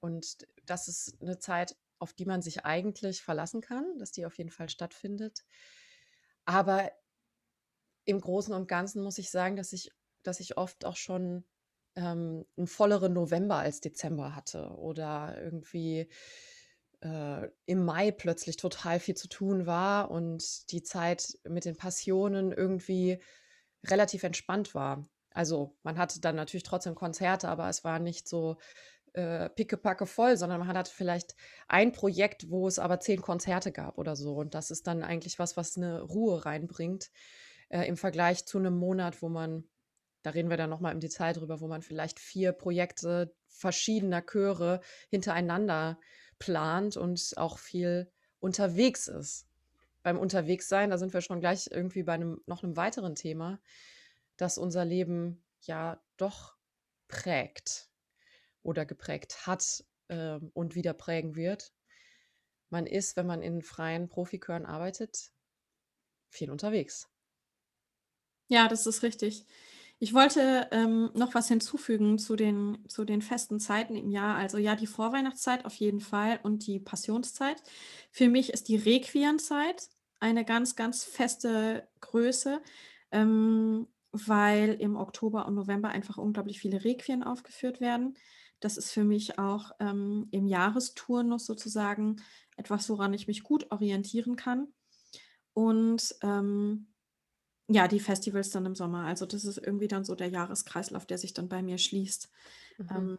und 0.00 0.46
das 0.64 0.88
ist 0.88 1.20
eine 1.20 1.38
Zeit, 1.38 1.76
auf 1.98 2.12
die 2.12 2.24
man 2.24 2.42
sich 2.42 2.64
eigentlich 2.64 3.22
verlassen 3.22 3.60
kann, 3.60 3.98
dass 3.98 4.12
die 4.12 4.26
auf 4.26 4.38
jeden 4.38 4.50
Fall 4.50 4.68
stattfindet. 4.68 5.44
Aber 6.48 6.90
im 8.06 8.22
Großen 8.22 8.54
und 8.54 8.68
Ganzen 8.68 9.02
muss 9.02 9.18
ich 9.18 9.30
sagen, 9.30 9.56
dass 9.56 9.74
ich, 9.74 9.90
dass 10.22 10.40
ich 10.40 10.56
oft 10.56 10.86
auch 10.86 10.96
schon 10.96 11.44
ähm, 11.94 12.46
einen 12.56 12.66
volleren 12.66 13.12
November 13.12 13.56
als 13.56 13.82
Dezember 13.82 14.34
hatte 14.34 14.70
oder 14.78 15.38
irgendwie 15.42 16.08
äh, 17.02 17.48
im 17.66 17.84
Mai 17.84 18.12
plötzlich 18.12 18.56
total 18.56 18.98
viel 18.98 19.14
zu 19.14 19.28
tun 19.28 19.66
war 19.66 20.10
und 20.10 20.72
die 20.72 20.82
Zeit 20.82 21.38
mit 21.44 21.66
den 21.66 21.76
Passionen 21.76 22.50
irgendwie 22.50 23.22
relativ 23.84 24.22
entspannt 24.22 24.74
war. 24.74 25.06
Also 25.34 25.76
man 25.82 25.98
hatte 25.98 26.18
dann 26.18 26.36
natürlich 26.36 26.64
trotzdem 26.64 26.94
Konzerte, 26.94 27.50
aber 27.50 27.68
es 27.68 27.84
war 27.84 27.98
nicht 27.98 28.26
so 28.26 28.56
äh, 29.18 29.50
pickepacke 29.50 30.06
voll, 30.06 30.36
sondern 30.36 30.60
man 30.60 30.68
hat 30.68 30.86
vielleicht 30.86 31.34
ein 31.66 31.90
Projekt, 31.90 32.50
wo 32.50 32.68
es 32.68 32.78
aber 32.78 33.00
zehn 33.00 33.20
Konzerte 33.20 33.72
gab 33.72 33.98
oder 33.98 34.14
so. 34.14 34.36
Und 34.36 34.54
das 34.54 34.70
ist 34.70 34.86
dann 34.86 35.02
eigentlich 35.02 35.40
was, 35.40 35.56
was 35.56 35.76
eine 35.76 36.02
Ruhe 36.02 36.46
reinbringt 36.46 37.10
äh, 37.68 37.82
im 37.88 37.96
Vergleich 37.96 38.46
zu 38.46 38.58
einem 38.58 38.76
Monat, 38.78 39.20
wo 39.20 39.28
man, 39.28 39.64
da 40.22 40.30
reden 40.30 40.50
wir 40.50 40.56
dann 40.56 40.70
nochmal 40.70 40.92
im 40.92 41.00
Detail 41.00 41.32
drüber, 41.32 41.60
wo 41.60 41.66
man 41.66 41.82
vielleicht 41.82 42.20
vier 42.20 42.52
Projekte 42.52 43.34
verschiedener 43.48 44.22
Chöre 44.22 44.80
hintereinander 45.10 45.98
plant 46.38 46.96
und 46.96 47.32
auch 47.38 47.58
viel 47.58 48.12
unterwegs 48.38 49.08
ist. 49.08 49.48
Beim 50.04 50.16
Unterwegssein, 50.16 50.90
da 50.90 50.98
sind 50.98 51.12
wir 51.12 51.22
schon 51.22 51.40
gleich 51.40 51.68
irgendwie 51.72 52.04
bei 52.04 52.12
einem, 52.12 52.40
noch 52.46 52.62
einem 52.62 52.76
weiteren 52.76 53.16
Thema, 53.16 53.58
dass 54.36 54.58
unser 54.58 54.84
Leben 54.84 55.42
ja 55.62 56.00
doch 56.16 56.56
prägt 57.08 57.88
oder 58.68 58.84
geprägt 58.84 59.46
hat 59.46 59.84
äh, 60.08 60.38
und 60.52 60.74
wieder 60.74 60.92
prägen 60.92 61.34
wird. 61.34 61.72
Man 62.70 62.86
ist, 62.86 63.16
wenn 63.16 63.26
man 63.26 63.40
in 63.40 63.62
freien 63.62 64.08
Profikören 64.08 64.66
arbeitet, 64.66 65.32
viel 66.28 66.50
unterwegs. 66.50 67.08
Ja, 68.48 68.68
das 68.68 68.86
ist 68.86 69.02
richtig. 69.02 69.46
Ich 69.98 70.14
wollte 70.14 70.68
ähm, 70.70 71.10
noch 71.14 71.34
was 71.34 71.48
hinzufügen 71.48 72.18
zu 72.18 72.36
den, 72.36 72.78
zu 72.88 73.04
den 73.04 73.22
festen 73.22 73.58
Zeiten 73.58 73.96
im 73.96 74.10
Jahr. 74.10 74.36
Also 74.36 74.58
ja, 74.58 74.76
die 74.76 74.86
Vorweihnachtszeit 74.86 75.64
auf 75.64 75.74
jeden 75.74 76.00
Fall 76.00 76.38
und 76.42 76.66
die 76.66 76.78
Passionszeit. 76.78 77.62
Für 78.12 78.28
mich 78.28 78.52
ist 78.52 78.68
die 78.68 78.76
Requienzeit 78.76 79.88
eine 80.20 80.44
ganz, 80.44 80.76
ganz 80.76 81.04
feste 81.04 81.88
Größe, 82.00 82.60
ähm, 83.12 83.88
weil 84.12 84.74
im 84.74 84.96
Oktober 84.96 85.46
und 85.46 85.54
November 85.54 85.88
einfach 85.88 86.18
unglaublich 86.18 86.60
viele 86.60 86.84
Requien 86.84 87.22
aufgeführt 87.24 87.80
werden. 87.80 88.16
Das 88.60 88.76
ist 88.76 88.90
für 88.90 89.04
mich 89.04 89.38
auch 89.38 89.72
ähm, 89.80 90.28
im 90.30 90.46
Jahresturnus 90.46 91.46
sozusagen 91.46 92.16
etwas, 92.56 92.88
woran 92.90 93.14
ich 93.14 93.28
mich 93.28 93.42
gut 93.42 93.70
orientieren 93.70 94.36
kann. 94.36 94.68
Und 95.52 96.14
ähm, 96.22 96.88
ja, 97.68 97.86
die 97.86 98.00
Festivals 98.00 98.50
dann 98.50 98.66
im 98.66 98.74
Sommer. 98.74 99.04
Also 99.04 99.26
das 99.26 99.44
ist 99.44 99.58
irgendwie 99.58 99.88
dann 99.88 100.04
so 100.04 100.14
der 100.14 100.28
Jahreskreislauf, 100.28 101.06
der 101.06 101.18
sich 101.18 101.34
dann 101.34 101.48
bei 101.48 101.62
mir 101.62 101.78
schließt. 101.78 102.30
Mhm. 102.78 102.88
Ähm, 102.90 103.18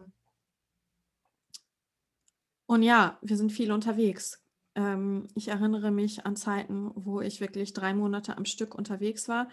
und 2.65 2.83
ja, 2.83 3.17
wir 3.21 3.37
sind 3.37 3.51
viel 3.51 3.71
unterwegs. 3.71 4.43
Ähm, 4.75 5.27
ich 5.35 5.47
erinnere 5.47 5.91
mich 5.91 6.25
an 6.25 6.35
Zeiten, 6.35 6.91
wo 6.95 7.21
ich 7.21 7.41
wirklich 7.41 7.73
drei 7.73 7.93
Monate 7.93 8.37
am 8.37 8.45
Stück 8.45 8.75
unterwegs 8.75 9.27
war 9.27 9.47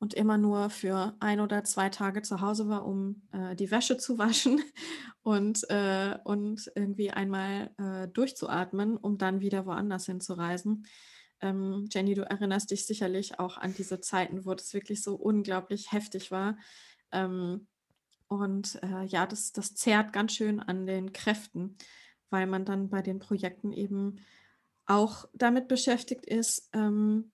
und 0.00 0.14
immer 0.14 0.38
nur 0.38 0.70
für 0.70 1.16
ein 1.20 1.40
oder 1.40 1.64
zwei 1.64 1.88
Tage 1.88 2.22
zu 2.22 2.40
Hause 2.40 2.68
war, 2.68 2.86
um 2.86 3.22
äh, 3.32 3.56
die 3.56 3.70
Wäsche 3.70 3.96
zu 3.96 4.18
waschen 4.18 4.60
und, 5.22 5.68
äh, 5.70 6.16
und 6.24 6.70
irgendwie 6.74 7.10
einmal 7.10 7.70
äh, 7.78 8.08
durchzuatmen, 8.08 8.96
um 8.96 9.18
dann 9.18 9.40
wieder 9.40 9.66
woanders 9.66 10.06
hinzureisen. 10.06 10.86
Ähm, 11.40 11.88
Jenny, 11.92 12.14
du 12.14 12.22
erinnerst 12.22 12.70
dich 12.70 12.86
sicherlich 12.86 13.38
auch 13.38 13.58
an 13.58 13.74
diese 13.74 14.00
Zeiten, 14.00 14.44
wo 14.44 14.54
das 14.54 14.72
wirklich 14.72 15.02
so 15.02 15.14
unglaublich 15.14 15.92
heftig 15.92 16.30
war. 16.30 16.56
Ähm, 17.12 17.66
und 18.28 18.80
äh, 18.82 19.04
ja, 19.04 19.26
das, 19.26 19.52
das 19.52 19.74
zehrt 19.74 20.12
ganz 20.12 20.32
schön 20.32 20.60
an 20.60 20.86
den 20.86 21.12
Kräften, 21.12 21.76
weil 22.30 22.46
man 22.46 22.64
dann 22.64 22.90
bei 22.90 23.02
den 23.02 23.18
Projekten 23.18 23.72
eben 23.72 24.20
auch 24.86 25.26
damit 25.32 25.68
beschäftigt 25.68 26.26
ist, 26.26 26.68
ähm, 26.72 27.32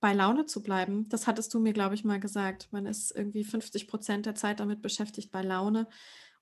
bei 0.00 0.12
Laune 0.14 0.46
zu 0.46 0.62
bleiben. 0.62 1.08
Das 1.08 1.26
hattest 1.26 1.52
du 1.54 1.60
mir, 1.60 1.72
glaube 1.72 1.94
ich, 1.94 2.04
mal 2.04 2.20
gesagt. 2.20 2.68
Man 2.72 2.86
ist 2.86 3.10
irgendwie 3.14 3.44
50 3.44 3.86
Prozent 3.88 4.26
der 4.26 4.34
Zeit 4.34 4.60
damit 4.60 4.82
beschäftigt, 4.82 5.30
bei 5.30 5.42
Laune 5.42 5.86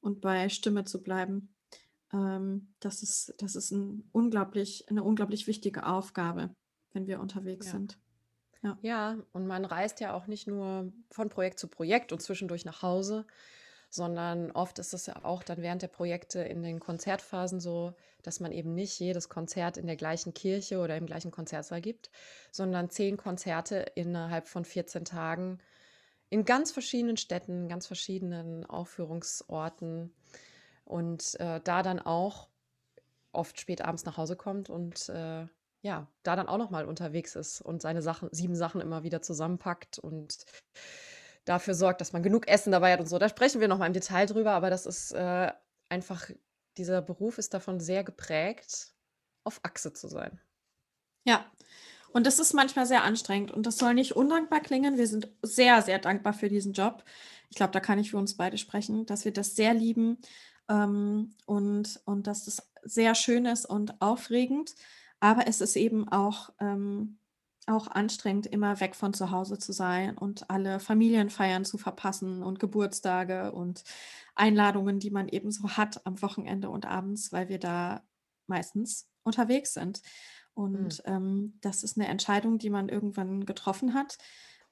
und 0.00 0.20
bei 0.20 0.48
Stimme 0.48 0.84
zu 0.84 1.02
bleiben. 1.02 1.54
Ähm, 2.12 2.74
das 2.80 3.02
ist, 3.02 3.34
das 3.38 3.56
ist 3.56 3.72
ein 3.72 4.08
unglaublich, 4.12 4.88
eine 4.88 5.02
unglaublich 5.02 5.46
wichtige 5.46 5.86
Aufgabe 5.86 6.54
wenn 6.92 7.06
wir 7.06 7.20
unterwegs 7.20 7.66
Ja. 7.66 7.72
sind. 7.72 7.98
Ja. 8.62 8.78
Ja, 8.82 9.18
und 9.32 9.46
man 9.46 9.64
reist 9.64 10.00
ja 10.00 10.14
auch 10.14 10.26
nicht 10.26 10.48
nur 10.48 10.92
von 11.10 11.28
Projekt 11.28 11.58
zu 11.60 11.68
Projekt 11.68 12.12
und 12.12 12.20
zwischendurch 12.20 12.64
nach 12.64 12.82
Hause, 12.82 13.24
sondern 13.90 14.50
oft 14.50 14.78
ist 14.78 14.92
es 14.92 15.06
ja 15.06 15.24
auch 15.24 15.42
dann 15.42 15.62
während 15.62 15.82
der 15.82 15.88
Projekte 15.88 16.40
in 16.40 16.62
den 16.62 16.80
Konzertphasen 16.80 17.60
so, 17.60 17.94
dass 18.22 18.40
man 18.40 18.52
eben 18.52 18.74
nicht 18.74 18.98
jedes 19.00 19.28
Konzert 19.28 19.76
in 19.76 19.86
der 19.86 19.96
gleichen 19.96 20.34
Kirche 20.34 20.78
oder 20.80 20.96
im 20.96 21.06
gleichen 21.06 21.30
Konzertsaal 21.30 21.80
gibt, 21.80 22.10
sondern 22.52 22.90
zehn 22.90 23.16
Konzerte 23.16 23.86
innerhalb 23.94 24.48
von 24.48 24.64
14 24.64 25.04
Tagen 25.04 25.58
in 26.30 26.44
ganz 26.44 26.72
verschiedenen 26.72 27.16
Städten, 27.16 27.68
ganz 27.68 27.86
verschiedenen 27.86 28.66
Aufführungsorten. 28.66 30.12
Und 30.84 31.38
äh, 31.40 31.60
da 31.62 31.82
dann 31.82 32.00
auch 32.00 32.48
oft 33.32 33.60
spät 33.60 33.82
abends 33.82 34.04
nach 34.04 34.16
Hause 34.16 34.36
kommt 34.36 34.70
und 34.70 35.08
äh, 35.10 35.46
ja, 35.82 36.08
da 36.22 36.34
dann 36.34 36.48
auch 36.48 36.58
noch 36.58 36.70
mal 36.70 36.86
unterwegs 36.86 37.36
ist 37.36 37.60
und 37.60 37.82
seine 37.82 38.02
Sachen 38.02 38.28
7 38.32 38.56
Sachen 38.56 38.80
immer 38.80 39.04
wieder 39.04 39.22
zusammenpackt 39.22 39.98
und 39.98 40.44
dafür 41.48 41.74
sorgt, 41.74 42.00
dass 42.00 42.12
man 42.12 42.22
genug 42.22 42.48
Essen 42.48 42.72
dabei 42.72 42.92
hat 42.92 43.00
und 43.00 43.08
so. 43.08 43.18
Da 43.18 43.28
sprechen 43.28 43.60
wir 43.60 43.68
noch 43.68 43.78
mal 43.78 43.86
im 43.86 43.92
Detail 43.92 44.26
drüber, 44.26 44.52
aber 44.52 44.70
das 44.70 44.86
ist, 44.86 45.12
äh, 45.12 45.52
einfach 45.88 46.30
dieser 46.76 47.02
Beruf 47.02 47.38
ist 47.38 47.54
davon 47.54 47.80
sehr 47.80 48.04
geprägt, 48.04 48.92
auf 49.44 49.60
Achse 49.62 49.92
zu 49.92 50.08
sein. 50.08 50.40
Ja, 51.24 51.44
und 52.12 52.26
das 52.26 52.38
ist 52.38 52.54
manchmal 52.54 52.86
sehr 52.86 53.04
anstrengend 53.04 53.50
und 53.50 53.66
das 53.66 53.78
soll 53.78 53.94
nicht 53.94 54.16
undankbar 54.16 54.60
klingen. 54.60 54.96
Wir 54.96 55.06
sind 55.06 55.28
sehr, 55.42 55.82
sehr 55.82 55.98
dankbar 55.98 56.32
für 56.32 56.48
diesen 56.48 56.72
Job. 56.72 57.04
Ich 57.50 57.56
glaube, 57.56 57.72
da 57.72 57.80
kann 57.80 57.98
ich 57.98 58.10
für 58.10 58.18
uns 58.18 58.36
beide 58.36 58.58
sprechen, 58.58 59.06
dass 59.06 59.24
wir 59.24 59.32
das 59.32 59.56
sehr 59.56 59.74
lieben, 59.74 60.18
ähm, 60.68 61.30
und 61.46 62.00
und 62.04 62.26
dass 62.26 62.44
das 62.44 62.70
sehr 62.82 63.14
schön 63.14 63.46
ist 63.46 63.66
und 63.66 64.00
aufregend. 64.00 64.74
Aber 65.20 65.48
es 65.48 65.60
ist 65.60 65.76
eben 65.76 66.08
auch, 66.08 66.50
ähm, 66.60 67.17
auch 67.68 67.88
anstrengend, 67.88 68.46
immer 68.46 68.80
weg 68.80 68.94
von 68.94 69.14
zu 69.14 69.30
Hause 69.30 69.58
zu 69.58 69.72
sein 69.72 70.16
und 70.16 70.50
alle 70.50 70.80
Familienfeiern 70.80 71.64
zu 71.64 71.78
verpassen 71.78 72.42
und 72.42 72.58
Geburtstage 72.58 73.52
und 73.52 73.84
Einladungen, 74.34 74.98
die 74.98 75.10
man 75.10 75.28
eben 75.28 75.50
so 75.50 75.70
hat 75.70 76.04
am 76.06 76.20
Wochenende 76.22 76.70
und 76.70 76.86
abends, 76.86 77.32
weil 77.32 77.48
wir 77.48 77.58
da 77.58 78.02
meistens 78.46 79.08
unterwegs 79.22 79.74
sind. 79.74 80.00
Mhm. 80.56 80.62
Und 80.62 81.02
ähm, 81.04 81.58
das 81.60 81.82
ist 81.82 81.98
eine 81.98 82.08
Entscheidung, 82.08 82.58
die 82.58 82.70
man 82.70 82.88
irgendwann 82.88 83.46
getroffen 83.46 83.94
hat. 83.94 84.18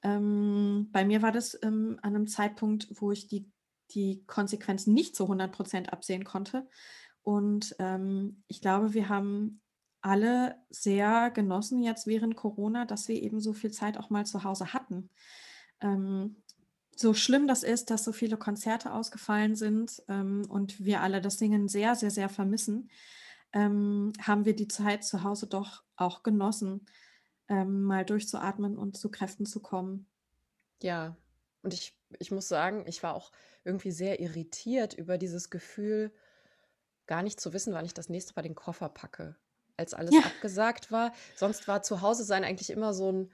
Ähm, 0.03 0.89
bei 0.91 1.05
mir 1.05 1.21
war 1.21 1.31
das 1.31 1.57
ähm, 1.63 1.99
an 2.01 2.15
einem 2.15 2.27
Zeitpunkt, 2.27 2.87
wo 2.91 3.11
ich 3.11 3.27
die, 3.27 3.49
die 3.91 4.23
Konsequenzen 4.27 4.93
nicht 4.93 5.15
zu 5.15 5.23
100 5.23 5.51
Prozent 5.51 5.93
absehen 5.93 6.23
konnte. 6.23 6.67
Und 7.23 7.75
ähm, 7.79 8.43
ich 8.47 8.61
glaube, 8.61 8.93
wir 8.93 9.09
haben 9.09 9.61
alle 10.07 10.55
sehr 10.69 11.31
genossen 11.31 11.83
jetzt 11.83 12.07
während 12.07 12.37
Corona, 12.37 12.85
dass 12.85 13.09
wir 13.09 13.21
eben 13.21 13.41
so 13.41 13.51
viel 13.51 13.71
Zeit 13.71 13.97
auch 13.97 14.09
mal 14.09 14.25
zu 14.25 14.45
Hause 14.45 14.73
hatten. 14.73 15.09
Ähm, 15.81 16.37
so 16.95 17.13
schlimm 17.13 17.47
das 17.47 17.63
ist, 17.63 17.89
dass 17.89 18.05
so 18.05 18.13
viele 18.13 18.37
Konzerte 18.37 18.93
ausgefallen 18.93 19.55
sind 19.55 20.01
ähm, 20.07 20.45
und 20.49 20.83
wir 20.83 21.01
alle 21.01 21.21
das 21.21 21.37
Singen 21.37 21.67
sehr, 21.67 21.95
sehr, 21.95 22.09
sehr 22.09 22.29
vermissen, 22.29 22.89
ähm, 23.51 24.13
haben 24.21 24.45
wir 24.45 24.55
die 24.55 24.69
Zeit 24.69 25.03
zu 25.03 25.23
Hause 25.23 25.47
doch 25.47 25.83
auch 25.97 26.23
genossen, 26.23 26.85
ähm, 27.49 27.83
mal 27.83 28.05
durchzuatmen 28.05 28.77
und 28.77 28.97
zu 28.97 29.11
Kräften 29.11 29.45
zu 29.45 29.61
kommen. 29.61 30.07
Ja, 30.81 31.17
und 31.63 31.73
ich, 31.73 31.97
ich 32.17 32.31
muss 32.31 32.47
sagen, 32.47 32.85
ich 32.87 33.03
war 33.03 33.13
auch 33.13 33.31
irgendwie 33.65 33.91
sehr 33.91 34.21
irritiert 34.21 34.93
über 34.93 35.17
dieses 35.17 35.49
Gefühl, 35.49 36.13
gar 37.07 37.23
nicht 37.23 37.41
zu 37.41 37.51
wissen, 37.51 37.73
wann 37.73 37.85
ich 37.85 37.93
das 37.93 38.09
nächste 38.09 38.33
Mal 38.35 38.43
den 38.43 38.55
Koffer 38.55 38.87
packe 38.89 39.35
als 39.77 39.93
alles 39.93 40.13
Ja. 40.13 40.21
abgesagt 40.21 40.91
war. 40.91 41.13
Sonst 41.35 41.67
war 41.67 41.83
zu 41.83 42.01
Hause 42.01 42.23
sein 42.23 42.43
eigentlich 42.43 42.69
immer 42.69 42.93
so 42.93 43.11
ein 43.11 43.31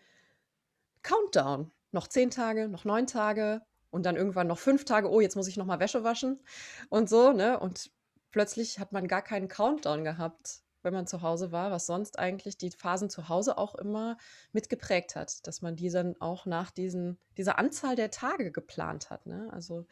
Countdown. 1.02 1.72
Noch 1.92 2.08
zehn 2.08 2.30
Tage, 2.32 2.68
noch 2.68 2.86
neun 2.86 3.08
Tage 3.08 3.62
und 3.92 4.06
dann 4.06 4.16
irgendwann 4.16 4.48
noch 4.48 4.58
fünf 4.60 4.86
Tage. 4.86 5.10
Oh, 5.10 5.22
jetzt 5.22 5.36
muss 5.36 5.48
ich 5.48 5.58
noch 5.58 5.66
mal 5.66 5.80
Wäsche 5.80 6.04
waschen 6.04 6.40
und 6.90 7.10
so, 7.10 7.32
ne? 7.32 7.60
Und 7.60 7.92
plötzlich 8.32 8.80
hat 8.80 8.92
man 8.92 9.08
gar 9.08 9.22
keinen 9.22 9.48
Countdown 9.48 10.04
gehabt, 10.04 10.62
wenn 10.82 10.94
man 10.94 11.06
zu 11.08 11.22
Hause 11.22 11.52
war, 11.52 11.72
was 11.72 11.86
sonst 11.86 12.18
eigentlich 12.18 12.58
die 12.58 12.72
Phasen 12.72 13.10
zu 13.10 13.30
Hause 13.30 13.58
auch 13.58 13.76
immer 13.76 14.18
mitgeprägt 14.52 15.16
hat, 15.16 15.46
dass 15.48 15.62
man 15.62 15.76
die 15.76 15.90
dann 15.90 16.20
auch 16.20 16.46
nach 16.46 16.72
diesen, 16.72 17.20
dieser 17.38 17.60
Anzahl 17.60 17.96
der 17.96 18.12
Tage 18.12 18.52
geplant 18.52 19.10
hat. 19.10 19.26
Ne? 19.28 19.48
Also 19.52 19.86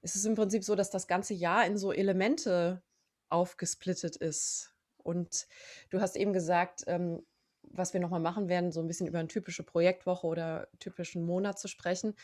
es 0.00 0.16
ist 0.16 0.24
im 0.24 0.34
Prinzip 0.34 0.64
so, 0.64 0.74
dass 0.74 0.90
das 0.90 1.06
ganze 1.06 1.34
Jahr 1.34 1.66
in 1.66 1.76
so 1.76 1.92
Elemente 1.92 2.82
aufgesplittet 3.28 4.16
ist. 4.16 4.72
Und 5.02 5.46
du 5.90 6.00
hast 6.00 6.16
eben 6.16 6.32
gesagt, 6.32 6.84
ähm, 6.86 7.24
was 7.62 7.92
wir 7.92 8.00
nochmal 8.00 8.20
machen 8.20 8.48
werden, 8.48 8.72
so 8.72 8.80
ein 8.80 8.86
bisschen 8.86 9.06
über 9.06 9.18
eine 9.18 9.28
typische 9.28 9.62
Projektwoche 9.62 10.26
oder 10.26 10.68
typischen 10.78 11.24
Monat 11.24 11.58
zu 11.58 11.68
sprechen. 11.68 12.14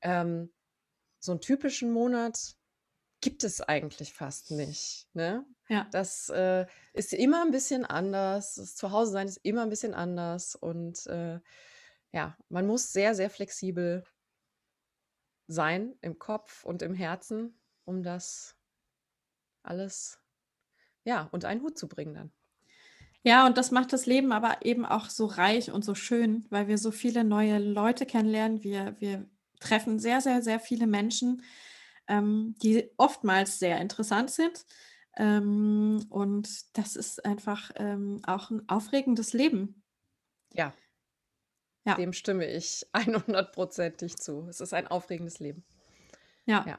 Ähm, 0.00 0.52
so 1.18 1.32
einen 1.32 1.40
typischen 1.40 1.92
Monat 1.92 2.56
gibt 3.20 3.44
es 3.44 3.60
eigentlich 3.60 4.12
fast 4.12 4.50
nicht. 4.50 5.08
Ne? 5.14 5.44
Ja. 5.68 5.88
Das 5.90 6.28
äh, 6.28 6.66
ist 6.92 7.12
immer 7.12 7.42
ein 7.42 7.50
bisschen 7.50 7.84
anders. 7.84 8.54
Das 8.54 8.76
Zuhause-Sein 8.76 9.26
ist 9.26 9.40
immer 9.42 9.62
ein 9.62 9.70
bisschen 9.70 9.94
anders. 9.94 10.54
Und 10.54 11.06
äh, 11.06 11.40
ja, 12.12 12.36
man 12.48 12.66
muss 12.66 12.92
sehr, 12.92 13.14
sehr 13.14 13.30
flexibel 13.30 14.04
sein 15.48 15.96
im 16.02 16.18
Kopf 16.18 16.64
und 16.64 16.82
im 16.82 16.94
Herzen, 16.94 17.60
um 17.84 18.02
das 18.02 18.56
alles, 19.62 20.20
ja, 21.06 21.28
unter 21.32 21.48
einen 21.48 21.62
Hut 21.62 21.78
zu 21.78 21.88
bringen 21.88 22.14
dann. 22.14 22.32
Ja, 23.22 23.46
und 23.46 23.56
das 23.56 23.70
macht 23.70 23.92
das 23.92 24.06
Leben 24.06 24.32
aber 24.32 24.64
eben 24.64 24.84
auch 24.84 25.08
so 25.08 25.26
reich 25.26 25.70
und 25.72 25.84
so 25.84 25.94
schön, 25.94 26.44
weil 26.50 26.68
wir 26.68 26.78
so 26.78 26.90
viele 26.90 27.24
neue 27.24 27.58
Leute 27.58 28.06
kennenlernen. 28.06 28.62
Wir, 28.62 28.94
wir 29.00 29.28
treffen 29.58 29.98
sehr, 29.98 30.20
sehr, 30.20 30.42
sehr 30.42 30.60
viele 30.60 30.86
Menschen, 30.86 31.42
ähm, 32.08 32.54
die 32.62 32.90
oftmals 32.98 33.58
sehr 33.58 33.80
interessant 33.80 34.30
sind. 34.30 34.64
Ähm, 35.16 36.04
und 36.08 36.76
das 36.76 36.94
ist 36.94 37.24
einfach 37.24 37.70
ähm, 37.76 38.20
auch 38.26 38.50
ein 38.50 38.68
aufregendes 38.68 39.32
Leben. 39.32 39.82
Ja, 40.52 40.72
Ja, 41.84 41.94
dem 41.94 42.12
stimme 42.12 42.46
ich 42.46 42.86
100%ig 42.92 44.16
zu. 44.16 44.46
Es 44.48 44.60
ist 44.60 44.72
ein 44.74 44.86
aufregendes 44.86 45.38
Leben. 45.40 45.64
ja. 46.46 46.64
Ja. 46.66 46.78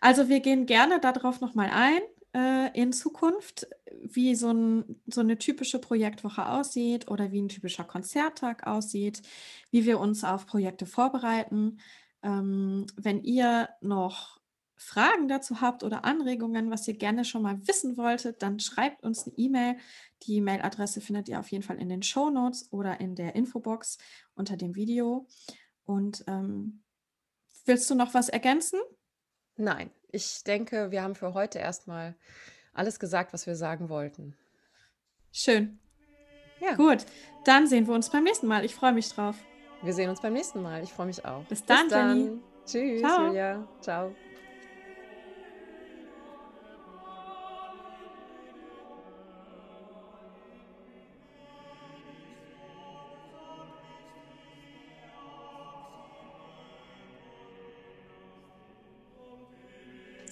Also 0.00 0.28
wir 0.28 0.40
gehen 0.40 0.66
gerne 0.66 1.00
darauf 1.00 1.40
nochmal 1.40 1.70
ein 1.72 2.02
äh, 2.34 2.78
in 2.78 2.92
Zukunft, 2.92 3.66
wie 4.02 4.34
so, 4.34 4.50
ein, 4.50 5.00
so 5.06 5.20
eine 5.20 5.38
typische 5.38 5.78
Projektwoche 5.78 6.46
aussieht 6.46 7.08
oder 7.08 7.32
wie 7.32 7.40
ein 7.40 7.48
typischer 7.48 7.84
Konzerttag 7.84 8.66
aussieht, 8.66 9.22
wie 9.70 9.86
wir 9.86 9.98
uns 9.98 10.24
auf 10.24 10.46
Projekte 10.46 10.86
vorbereiten. 10.86 11.78
Ähm, 12.22 12.86
wenn 12.96 13.22
ihr 13.22 13.68
noch 13.80 14.38
Fragen 14.76 15.26
dazu 15.26 15.60
habt 15.60 15.82
oder 15.82 16.04
Anregungen, 16.04 16.70
was 16.70 16.86
ihr 16.86 16.94
gerne 16.94 17.24
schon 17.24 17.42
mal 17.42 17.66
wissen 17.66 17.96
wolltet, 17.96 18.42
dann 18.42 18.60
schreibt 18.60 19.02
uns 19.02 19.26
eine 19.26 19.36
E-Mail. 19.36 19.76
Die 20.22 20.36
E-Mail-Adresse 20.36 21.00
findet 21.00 21.28
ihr 21.28 21.40
auf 21.40 21.50
jeden 21.50 21.64
Fall 21.64 21.78
in 21.78 21.88
den 21.88 22.02
Show 22.02 22.30
Notes 22.30 22.72
oder 22.72 23.00
in 23.00 23.16
der 23.16 23.34
Infobox 23.34 23.98
unter 24.34 24.56
dem 24.56 24.76
Video. 24.76 25.26
Und 25.84 26.22
ähm, 26.28 26.82
willst 27.64 27.90
du 27.90 27.96
noch 27.96 28.14
was 28.14 28.28
ergänzen? 28.28 28.78
Nein, 29.58 29.90
ich 30.10 30.44
denke, 30.44 30.90
wir 30.90 31.02
haben 31.02 31.14
für 31.14 31.34
heute 31.34 31.58
erstmal 31.58 32.14
alles 32.72 32.98
gesagt, 32.98 33.32
was 33.32 33.46
wir 33.46 33.56
sagen 33.56 33.88
wollten. 33.88 34.36
Schön. 35.32 35.78
Ja, 36.60 36.74
Gut, 36.74 37.04
dann 37.44 37.66
sehen 37.66 37.86
wir 37.86 37.94
uns 37.94 38.08
beim 38.10 38.24
nächsten 38.24 38.46
Mal. 38.46 38.64
Ich 38.64 38.74
freue 38.74 38.92
mich 38.92 39.08
drauf. 39.10 39.36
wir 39.82 39.92
sehen 39.92 40.10
uns 40.10 40.20
beim 40.22 40.32
nächsten 40.32 40.62
Mal. 40.62 40.82
Ich 40.82 40.92
freue 40.92 41.06
mich 41.06 41.24
auch. 41.24 41.44
Bis 41.44 41.64
dann, 41.64 41.88
Jenny. 41.88 42.24
dann. 42.26 42.42
Tschüss, 42.64 43.00
Ciao. 43.00 43.26
Julia. 43.26 43.68
Ciao. 43.80 44.14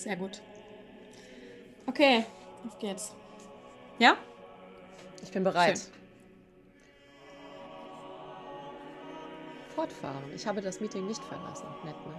Sehr 0.06 0.14
gut. 0.14 0.40
Okay, 1.88 2.24
auf 2.64 2.78
geht's. 2.78 3.12
Ja? 3.98 4.16
Ich 5.20 5.32
bin 5.32 5.42
bereit. 5.42 5.78
Schön. 5.78 5.92
Fortfahren. 9.74 10.22
Ich 10.32 10.46
habe 10.46 10.62
das 10.62 10.78
Meeting 10.78 11.08
nicht 11.08 11.24
verlassen. 11.24 11.66
Nett, 11.84 11.96
ne? 12.06 12.14